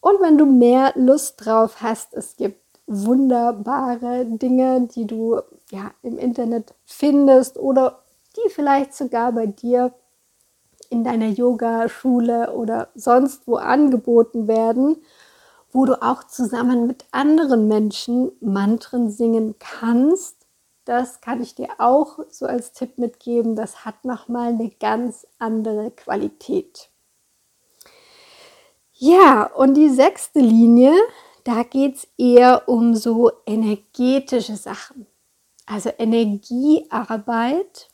Und 0.00 0.20
wenn 0.20 0.38
du 0.38 0.46
mehr 0.46 0.92
Lust 0.94 1.44
drauf 1.44 1.82
hast, 1.82 2.14
es 2.14 2.36
gibt 2.36 2.65
wunderbare 2.86 4.24
Dinge, 4.26 4.88
die 4.94 5.06
du 5.06 5.40
ja 5.70 5.90
im 6.02 6.18
Internet 6.18 6.74
findest 6.84 7.58
oder 7.58 8.02
die 8.36 8.50
vielleicht 8.50 8.94
sogar 8.94 9.32
bei 9.32 9.46
dir 9.46 9.92
in 10.90 11.02
deiner 11.02 11.28
Yoga-Schule 11.28 12.52
oder 12.54 12.88
sonst 12.94 13.46
wo 13.46 13.56
angeboten 13.56 14.46
werden 14.46 14.96
wo 15.76 15.84
du 15.84 16.00
auch 16.02 16.24
zusammen 16.24 16.86
mit 16.86 17.04
anderen 17.10 17.68
Menschen 17.68 18.32
Mantren 18.40 19.10
singen 19.10 19.56
kannst. 19.58 20.46
Das 20.86 21.20
kann 21.20 21.42
ich 21.42 21.54
dir 21.54 21.68
auch 21.76 22.18
so 22.30 22.46
als 22.46 22.72
Tipp 22.72 22.96
mitgeben. 22.96 23.56
Das 23.56 23.84
hat 23.84 24.06
nochmal 24.06 24.48
eine 24.54 24.70
ganz 24.70 25.26
andere 25.38 25.90
Qualität. 25.90 26.88
Ja, 28.94 29.44
und 29.54 29.74
die 29.74 29.90
sechste 29.90 30.38
Linie, 30.38 30.94
da 31.46 31.62
geht 31.62 31.94
es 31.94 32.08
eher 32.18 32.68
um 32.68 32.96
so 32.96 33.30
energetische 33.46 34.56
Sachen. 34.56 35.06
Also 35.64 35.90
Energiearbeit, 35.96 37.88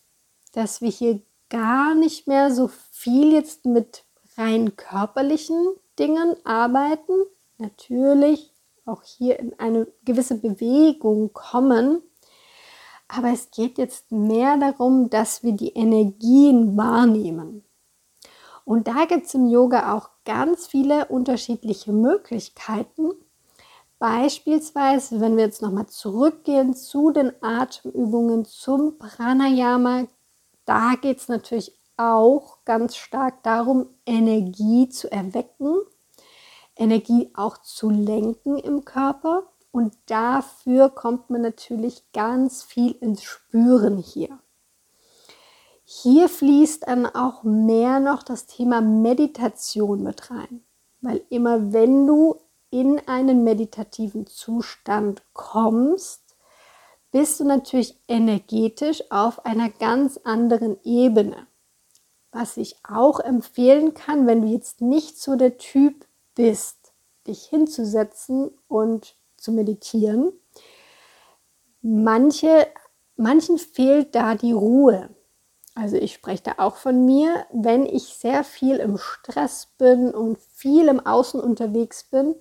dass 0.52 0.80
wir 0.80 0.88
hier 0.88 1.20
gar 1.50 1.94
nicht 1.94 2.26
mehr 2.26 2.50
so 2.50 2.70
viel 2.92 3.32
jetzt 3.34 3.66
mit 3.66 4.04
rein 4.38 4.74
körperlichen 4.76 5.74
Dingen 5.98 6.34
arbeiten, 6.44 7.12
natürlich 7.58 8.54
auch 8.86 9.02
hier 9.02 9.38
in 9.38 9.58
eine 9.58 9.86
gewisse 10.02 10.36
Bewegung 10.36 11.34
kommen. 11.34 12.00
Aber 13.06 13.28
es 13.34 13.50
geht 13.50 13.76
jetzt 13.76 14.10
mehr 14.10 14.56
darum, 14.56 15.10
dass 15.10 15.42
wir 15.42 15.52
die 15.52 15.74
Energien 15.74 16.78
wahrnehmen. 16.78 17.66
Und 18.64 18.88
da 18.88 19.04
gibt 19.04 19.26
es 19.26 19.34
im 19.34 19.50
Yoga 19.50 19.94
auch 19.94 20.08
ganz 20.24 20.66
viele 20.66 21.06
unterschiedliche 21.06 21.92
Möglichkeiten. 21.92 23.10
Beispielsweise, 24.02 25.20
wenn 25.20 25.36
wir 25.36 25.44
jetzt 25.44 25.62
nochmal 25.62 25.86
zurückgehen 25.86 26.74
zu 26.74 27.12
den 27.12 27.30
Atemübungen, 27.40 28.44
zum 28.44 28.98
Pranayama, 28.98 30.08
da 30.64 30.94
geht 31.00 31.18
es 31.18 31.28
natürlich 31.28 31.72
auch 31.96 32.64
ganz 32.64 32.96
stark 32.96 33.44
darum, 33.44 33.86
Energie 34.04 34.88
zu 34.88 35.12
erwecken 35.12 35.82
Energie 36.76 37.30
auch 37.34 37.58
zu 37.58 37.90
lenken 37.90 38.58
im 38.58 38.84
Körper. 38.84 39.44
Und 39.70 39.96
dafür 40.06 40.90
kommt 40.90 41.30
man 41.30 41.42
natürlich 41.42 42.02
ganz 42.12 42.62
viel 42.62 42.92
ins 42.92 43.22
Spüren 43.22 43.98
hier. 43.98 44.38
Hier 45.84 46.28
fließt 46.28 46.88
dann 46.88 47.06
auch 47.06 47.42
mehr 47.42 48.00
noch 48.00 48.22
das 48.22 48.46
Thema 48.46 48.80
Meditation 48.80 50.02
mit 50.02 50.30
rein, 50.30 50.62
weil 51.00 51.22
immer 51.30 51.72
wenn 51.72 52.06
du 52.06 52.36
in 52.72 53.06
einen 53.06 53.44
meditativen 53.44 54.26
Zustand 54.26 55.22
kommst, 55.34 56.22
bist 57.12 57.38
du 57.38 57.44
natürlich 57.44 58.00
energetisch 58.08 59.04
auf 59.10 59.44
einer 59.44 59.68
ganz 59.68 60.18
anderen 60.24 60.78
Ebene. 60.82 61.46
Was 62.32 62.56
ich 62.56 62.76
auch 62.82 63.20
empfehlen 63.20 63.92
kann, 63.92 64.26
wenn 64.26 64.40
du 64.40 64.48
jetzt 64.48 64.80
nicht 64.80 65.20
so 65.20 65.36
der 65.36 65.58
Typ 65.58 66.06
bist, 66.34 66.92
dich 67.26 67.44
hinzusetzen 67.44 68.50
und 68.68 69.16
zu 69.36 69.52
meditieren. 69.52 70.32
Manche, 71.82 72.66
manchen 73.16 73.58
fehlt 73.58 74.14
da 74.14 74.34
die 74.34 74.52
Ruhe. 74.52 75.10
Also 75.74 75.96
ich 75.96 76.14
spreche 76.14 76.42
da 76.42 76.54
auch 76.56 76.76
von 76.76 77.04
mir, 77.04 77.46
wenn 77.52 77.84
ich 77.84 78.04
sehr 78.14 78.44
viel 78.44 78.76
im 78.76 78.96
Stress 78.96 79.66
bin 79.76 80.14
und 80.14 80.38
viel 80.38 80.88
im 80.88 81.00
Außen 81.04 81.38
unterwegs 81.38 82.04
bin, 82.04 82.34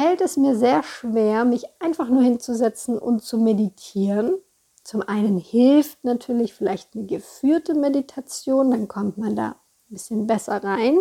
fällt 0.00 0.20
es 0.20 0.36
mir 0.36 0.56
sehr 0.56 0.82
schwer, 0.82 1.44
mich 1.44 1.64
einfach 1.78 2.08
nur 2.08 2.22
hinzusetzen 2.22 2.98
und 2.98 3.22
zu 3.22 3.38
meditieren. 3.38 4.34
Zum 4.82 5.02
einen 5.02 5.38
hilft 5.38 6.04
natürlich 6.04 6.54
vielleicht 6.54 6.94
eine 6.94 7.06
geführte 7.06 7.74
Meditation, 7.74 8.70
dann 8.70 8.88
kommt 8.88 9.18
man 9.18 9.36
da 9.36 9.48
ein 9.48 9.94
bisschen 9.94 10.26
besser 10.26 10.62
rein 10.64 10.98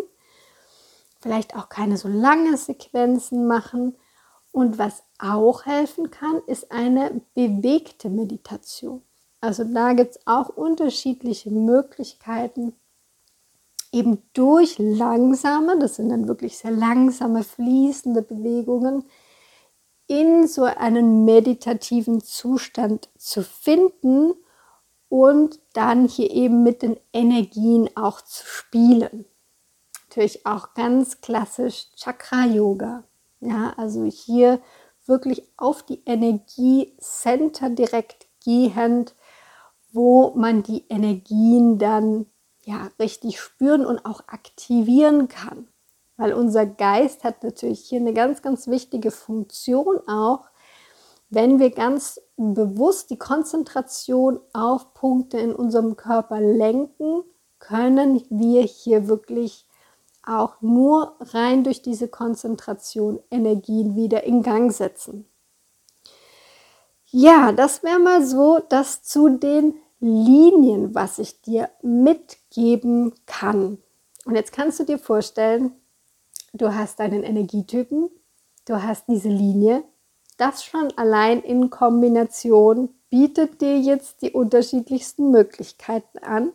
vielleicht 1.20 1.56
auch 1.56 1.70
keine 1.70 1.98
so 1.98 2.08
lange 2.08 2.58
Sequenzen 2.58 3.48
machen. 3.48 3.96
Und 4.52 4.80
was 4.80 5.04
auch 5.20 5.66
helfen 5.66 6.10
kann, 6.10 6.42
ist 6.48 6.72
eine 6.72 7.22
bewegte 7.36 8.10
Meditation. 8.10 9.04
Also 9.42 9.64
da 9.64 9.94
gibt 9.94 10.16
es 10.16 10.28
auch 10.28 10.50
unterschiedliche 10.50 11.52
Möglichkeiten, 11.52 12.74
eben 13.92 14.22
durch 14.34 14.78
langsame, 14.78 15.78
das 15.80 15.96
sind 15.96 16.10
dann 16.10 16.28
wirklich 16.28 16.58
sehr 16.58 16.72
langsame, 16.72 17.44
fließende 17.44 18.22
Bewegungen, 18.22 19.06
in 20.08 20.48
so 20.48 20.64
einen 20.64 21.26
meditativen 21.26 22.22
Zustand 22.22 23.10
zu 23.18 23.44
finden 23.44 24.34
und 25.08 25.60
dann 25.74 26.08
hier 26.08 26.32
eben 26.32 26.64
mit 26.64 26.82
den 26.82 26.98
Energien 27.14 27.90
auch 27.96 28.22
zu 28.22 28.46
spielen 28.46 29.26
natürlich 30.10 30.46
auch 30.46 30.74
ganz 30.74 31.22
klassisch 31.22 31.88
Chakra-Yoga. 31.96 33.04
Ja, 33.42 33.74
also 33.78 34.06
hier 34.06 34.60
wirklich 35.06 35.44
auf 35.56 35.84
die 35.84 36.02
Energiecenter 36.06 37.70
direkt 37.70 38.28
gehend, 38.44 39.16
wo 39.92 40.34
man 40.36 40.64
die 40.64 40.86
Energien 40.90 41.78
dann 41.78 42.26
ja 42.70 42.90
richtig 43.00 43.40
spüren 43.40 43.86
und 43.86 44.06
auch 44.06 44.22
aktivieren 44.28 45.28
kann. 45.28 45.68
Weil 46.18 46.34
unser 46.34 46.66
Geist 46.66 47.24
hat 47.24 47.44
natürlich 47.44 47.82
hier 47.82 48.00
eine 48.00 48.14
ganz, 48.14 48.42
ganz 48.42 48.68
wichtige 48.68 49.12
Funktion 49.12 50.00
auch, 50.08 50.50
wenn 51.30 51.60
wir 51.60 51.70
ganz 51.70 52.20
bewusst 52.38 53.12
die 53.12 53.20
Konzentration 53.20 54.40
auf 54.52 54.94
Punkte 54.94 55.38
in 55.38 55.54
unserem 55.54 55.96
Körper 55.96 56.42
lenken, 56.42 57.24
können 57.60 58.24
wir 58.30 58.64
hier 58.64 59.08
wirklich 59.08 59.68
auch 60.26 60.62
nur 60.62 61.16
rein 61.20 61.64
durch 61.64 61.82
diese 61.82 62.08
Konzentration 62.08 63.20
Energien 63.30 63.96
wieder 63.96 64.24
in 64.24 64.42
Gang 64.42 64.72
setzen. 64.72 65.26
Ja, 67.06 67.52
das 67.52 67.84
wäre 67.84 68.00
mal 68.00 68.26
so 68.26 68.60
das 68.70 69.04
zu 69.04 69.30
den 69.30 69.76
Linien, 70.00 70.96
was 70.96 71.20
ich 71.20 71.42
dir 71.42 71.70
mitgeben 71.82 73.14
kann. 73.26 73.78
Und 74.26 74.36
jetzt 74.36 74.52
kannst 74.52 74.80
du 74.80 74.84
dir 74.84 75.00
vorstellen, 75.00 75.74
du 76.54 76.74
hast 76.74 77.00
deinen 77.00 77.24
Energietypen, 77.24 78.10
du 78.66 78.82
hast 78.82 79.08
diese 79.08 79.30
Linie. 79.30 79.84
Das 80.38 80.64
schon 80.64 80.92
allein 80.98 81.42
in 81.42 81.70
Kombination 81.70 82.90
bietet 83.10 83.62
dir 83.62 83.80
jetzt 83.80 84.22
die 84.22 84.32
unterschiedlichsten 84.32 85.32
Möglichkeiten 85.32 86.20
an. 86.20 86.54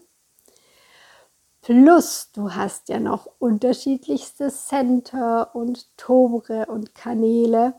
Plus, 1.61 2.31
du 2.33 2.55
hast 2.55 2.89
ja 2.91 3.01
noch 3.01 3.27
unterschiedlichste 3.39 4.51
Center 4.51 5.55
und 5.55 5.97
Tore 5.97 6.67
und 6.67 6.95
Kanäle. 6.95 7.75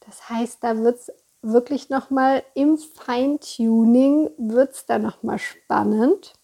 Das 0.00 0.28
heißt, 0.28 0.58
da 0.62 0.76
wird 0.78 0.96
es 0.96 1.12
wirklich 1.42 1.90
nochmal 1.90 2.42
im 2.54 2.78
Feintuning, 2.78 4.30
wird 4.38 4.72
es 4.72 4.86
da 4.86 4.98
nochmal 4.98 5.38
spannend. 5.38 6.34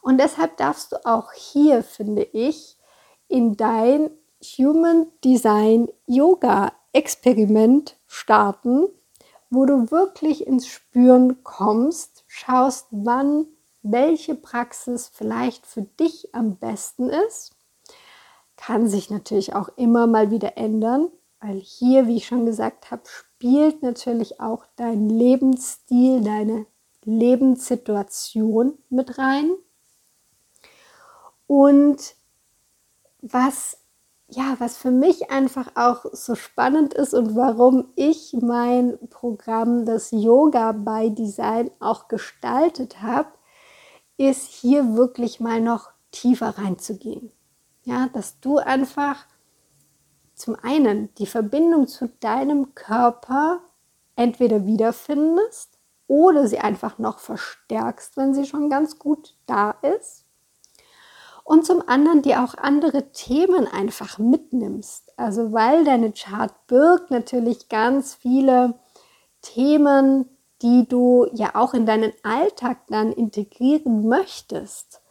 Und 0.00 0.18
deshalb 0.18 0.56
darfst 0.56 0.92
du 0.92 1.06
auch 1.06 1.32
hier, 1.32 1.82
finde 1.82 2.22
ich, 2.22 2.76
in 3.28 3.56
dein 3.56 4.10
Human 4.58 5.06
Design 5.24 5.88
Yoga 6.06 6.72
Experiment 6.92 7.96
starten, 8.06 8.88
wo 9.48 9.64
du 9.64 9.90
wirklich 9.90 10.46
ins 10.46 10.66
Spüren 10.66 11.42
kommst, 11.44 12.24
schaust, 12.26 12.88
wann 12.90 13.46
welche 13.82 14.34
Praxis 14.34 15.08
vielleicht 15.12 15.66
für 15.66 15.82
dich 15.82 16.34
am 16.34 16.56
besten 16.56 17.08
ist. 17.08 17.52
Kann 18.56 18.88
sich 18.88 19.10
natürlich 19.10 19.54
auch 19.54 19.68
immer 19.76 20.06
mal 20.06 20.30
wieder 20.30 20.56
ändern, 20.56 21.10
weil 21.40 21.58
hier, 21.58 22.06
wie 22.06 22.16
ich 22.16 22.26
schon 22.26 22.46
gesagt 22.46 22.90
habe, 22.90 23.02
spielt 23.42 23.82
natürlich 23.82 24.40
auch 24.40 24.66
dein 24.76 25.08
Lebensstil, 25.08 26.22
deine 26.22 26.64
Lebenssituation 27.02 28.78
mit 28.88 29.18
rein. 29.18 29.50
Und 31.48 32.14
was 33.20 33.78
ja, 34.28 34.54
was 34.60 34.76
für 34.76 34.92
mich 34.92 35.32
einfach 35.32 35.72
auch 35.74 36.04
so 36.12 36.36
spannend 36.36 36.94
ist 36.94 37.14
und 37.14 37.34
warum 37.34 37.88
ich 37.96 38.32
mein 38.40 38.96
Programm, 39.10 39.86
das 39.86 40.12
Yoga 40.12 40.70
by 40.70 41.10
Design, 41.12 41.72
auch 41.80 42.06
gestaltet 42.06 43.02
habe, 43.02 43.28
ist 44.18 44.46
hier 44.46 44.94
wirklich 44.94 45.40
mal 45.40 45.60
noch 45.60 45.90
tiefer 46.12 46.56
reinzugehen. 46.56 47.32
Ja, 47.82 48.08
dass 48.12 48.38
du 48.38 48.58
einfach 48.58 49.26
zum 50.42 50.56
einen 50.62 51.14
die 51.14 51.26
Verbindung 51.26 51.86
zu 51.86 52.08
deinem 52.20 52.74
Körper 52.74 53.60
entweder 54.16 54.66
wiederfindest 54.66 55.78
oder 56.08 56.48
sie 56.48 56.58
einfach 56.58 56.98
noch 56.98 57.20
verstärkst, 57.20 58.16
wenn 58.16 58.34
sie 58.34 58.44
schon 58.44 58.68
ganz 58.68 58.98
gut 58.98 59.36
da 59.46 59.76
ist 59.96 60.26
und 61.44 61.66
zum 61.66 61.86
anderen 61.88 62.22
dir 62.22 62.42
auch 62.42 62.54
andere 62.54 63.12
Themen 63.12 63.66
einfach 63.66 64.18
mitnimmst. 64.18 65.12
Also 65.16 65.52
weil 65.52 65.84
deine 65.84 66.12
Chart 66.12 66.52
birgt 66.66 67.10
natürlich 67.10 67.68
ganz 67.68 68.14
viele 68.14 68.74
Themen, 69.42 70.28
die 70.62 70.88
du 70.88 71.26
ja 71.32 71.54
auch 71.54 71.74
in 71.74 71.86
deinen 71.86 72.12
Alltag 72.22 72.78
dann 72.88 73.12
integrieren 73.12 74.08
möchtest. 74.08 75.02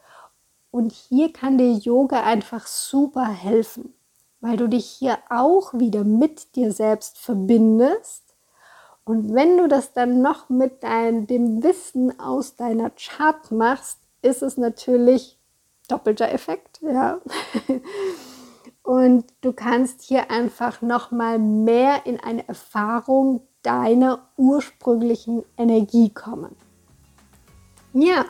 Und 0.70 0.92
hier 0.92 1.32
kann 1.32 1.58
dir 1.58 1.72
Yoga 1.72 2.22
einfach 2.22 2.66
super 2.66 3.26
helfen, 3.26 3.94
weil 4.42 4.56
du 4.56 4.68
dich 4.68 4.86
hier 4.86 5.18
auch 5.30 5.72
wieder 5.72 6.04
mit 6.04 6.56
dir 6.56 6.72
selbst 6.72 7.18
verbindest. 7.18 8.24
Und 9.04 9.34
wenn 9.34 9.56
du 9.56 9.68
das 9.68 9.94
dann 9.94 10.20
noch 10.20 10.48
mit 10.48 10.82
dein, 10.82 11.26
dem 11.26 11.62
Wissen 11.62 12.18
aus 12.20 12.56
deiner 12.56 12.90
Chart 12.90 13.50
machst, 13.52 13.98
ist 14.20 14.42
es 14.42 14.56
natürlich 14.56 15.38
doppelter 15.88 16.30
Effekt, 16.30 16.80
ja. 16.82 17.20
Und 18.82 19.26
du 19.42 19.52
kannst 19.52 20.02
hier 20.02 20.30
einfach 20.30 20.82
noch 20.82 21.12
mal 21.12 21.38
mehr 21.38 22.04
in 22.04 22.18
eine 22.18 22.46
Erfahrung 22.48 23.46
deiner 23.62 24.28
ursprünglichen 24.36 25.44
Energie 25.56 26.10
kommen. 26.10 26.56
Ja, 27.92 28.24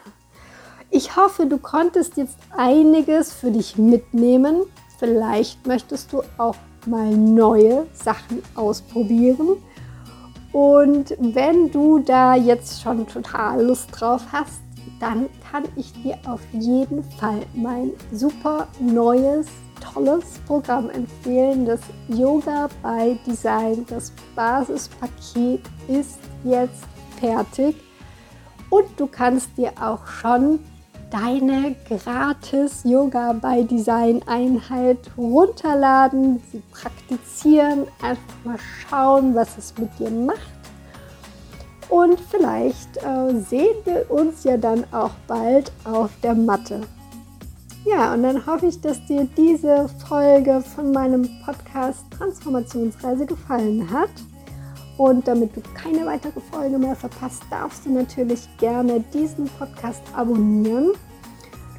ich 0.91 1.17
hoffe, 1.17 1.47
du 1.47 1.57
konntest 1.57 2.19
jetzt 2.19 2.37
einiges 2.51 3.33
für 3.33 3.51
dich 3.51 3.79
mitnehmen. 3.79 4.63
Vielleicht 5.03 5.67
möchtest 5.67 6.13
du 6.13 6.23
auch 6.39 6.55
mal 6.87 7.11
neue 7.11 7.89
Sachen 7.93 8.41
ausprobieren. 8.55 9.57
Und 10.53 11.17
wenn 11.19 11.73
du 11.73 11.99
da 11.99 12.37
jetzt 12.37 12.81
schon 12.81 13.05
total 13.09 13.65
Lust 13.65 13.89
drauf 13.91 14.23
hast, 14.31 14.61
dann 15.01 15.29
kann 15.51 15.65
ich 15.75 15.93
dir 16.05 16.17
auf 16.25 16.41
jeden 16.53 17.03
Fall 17.19 17.41
mein 17.53 17.91
super 18.13 18.69
neues, 18.79 19.49
tolles 19.81 20.39
Programm 20.47 20.89
empfehlen. 20.89 21.67
Das 21.67 21.81
Yoga 22.07 22.69
by 22.81 23.19
Design, 23.27 23.85
das 23.89 24.13
Basispaket 24.37 25.63
ist 25.89 26.21
jetzt 26.45 26.85
fertig 27.19 27.75
und 28.71 28.87
du 28.97 29.09
kannst 29.09 29.51
dir 29.59 29.73
auch 29.81 30.07
schon 30.07 30.61
deine 31.13 31.77
gratis 31.89 32.83
Yoga 32.85 33.35
by 33.35 33.65
Design 33.65 34.23
Einheit 34.27 34.99
runterladen, 35.17 36.43
sie 36.51 36.63
praktizieren, 36.73 37.87
einfach 38.01 38.37
mal 38.45 38.59
schauen, 38.59 39.35
was 39.35 39.59
es 39.59 39.75
mit 39.79 39.91
dir 39.99 40.11
macht 40.11 40.41
und 41.93 42.19
vielleicht 42.19 42.97
äh, 42.97 43.39
sehen 43.39 43.77
wir 43.85 44.11
uns 44.11 44.45
ja 44.45 44.57
dann 44.57 44.85
auch 44.93 45.11
bald 45.27 45.71
auf 45.85 46.11
der 46.23 46.35
Matte. 46.35 46.81
Ja, 47.85 48.15
und 48.15 48.23
dann 48.23 48.47
hoffe 48.47 48.67
ich, 48.67 48.81
dass 48.81 49.05
dir 49.05 49.29
diese 49.37 49.91
Folge 50.09 50.63
von 50.63 50.91
meinem 50.93 51.29
Podcast 51.45 52.05
Transformationsreise 52.17 53.27
gefallen 53.27 53.91
hat. 53.91 54.09
Und 55.03 55.27
damit 55.27 55.57
du 55.57 55.63
keine 55.75 56.07
weitere 56.07 56.41
Folge 56.41 56.79
mehr 56.79 56.95
verpasst, 56.95 57.43
darfst 57.51 57.85
du 57.85 57.91
natürlich 57.91 58.49
gerne 58.59 59.01
diesen 59.13 59.47
Podcast 59.59 60.01
abonnieren. 60.15 60.93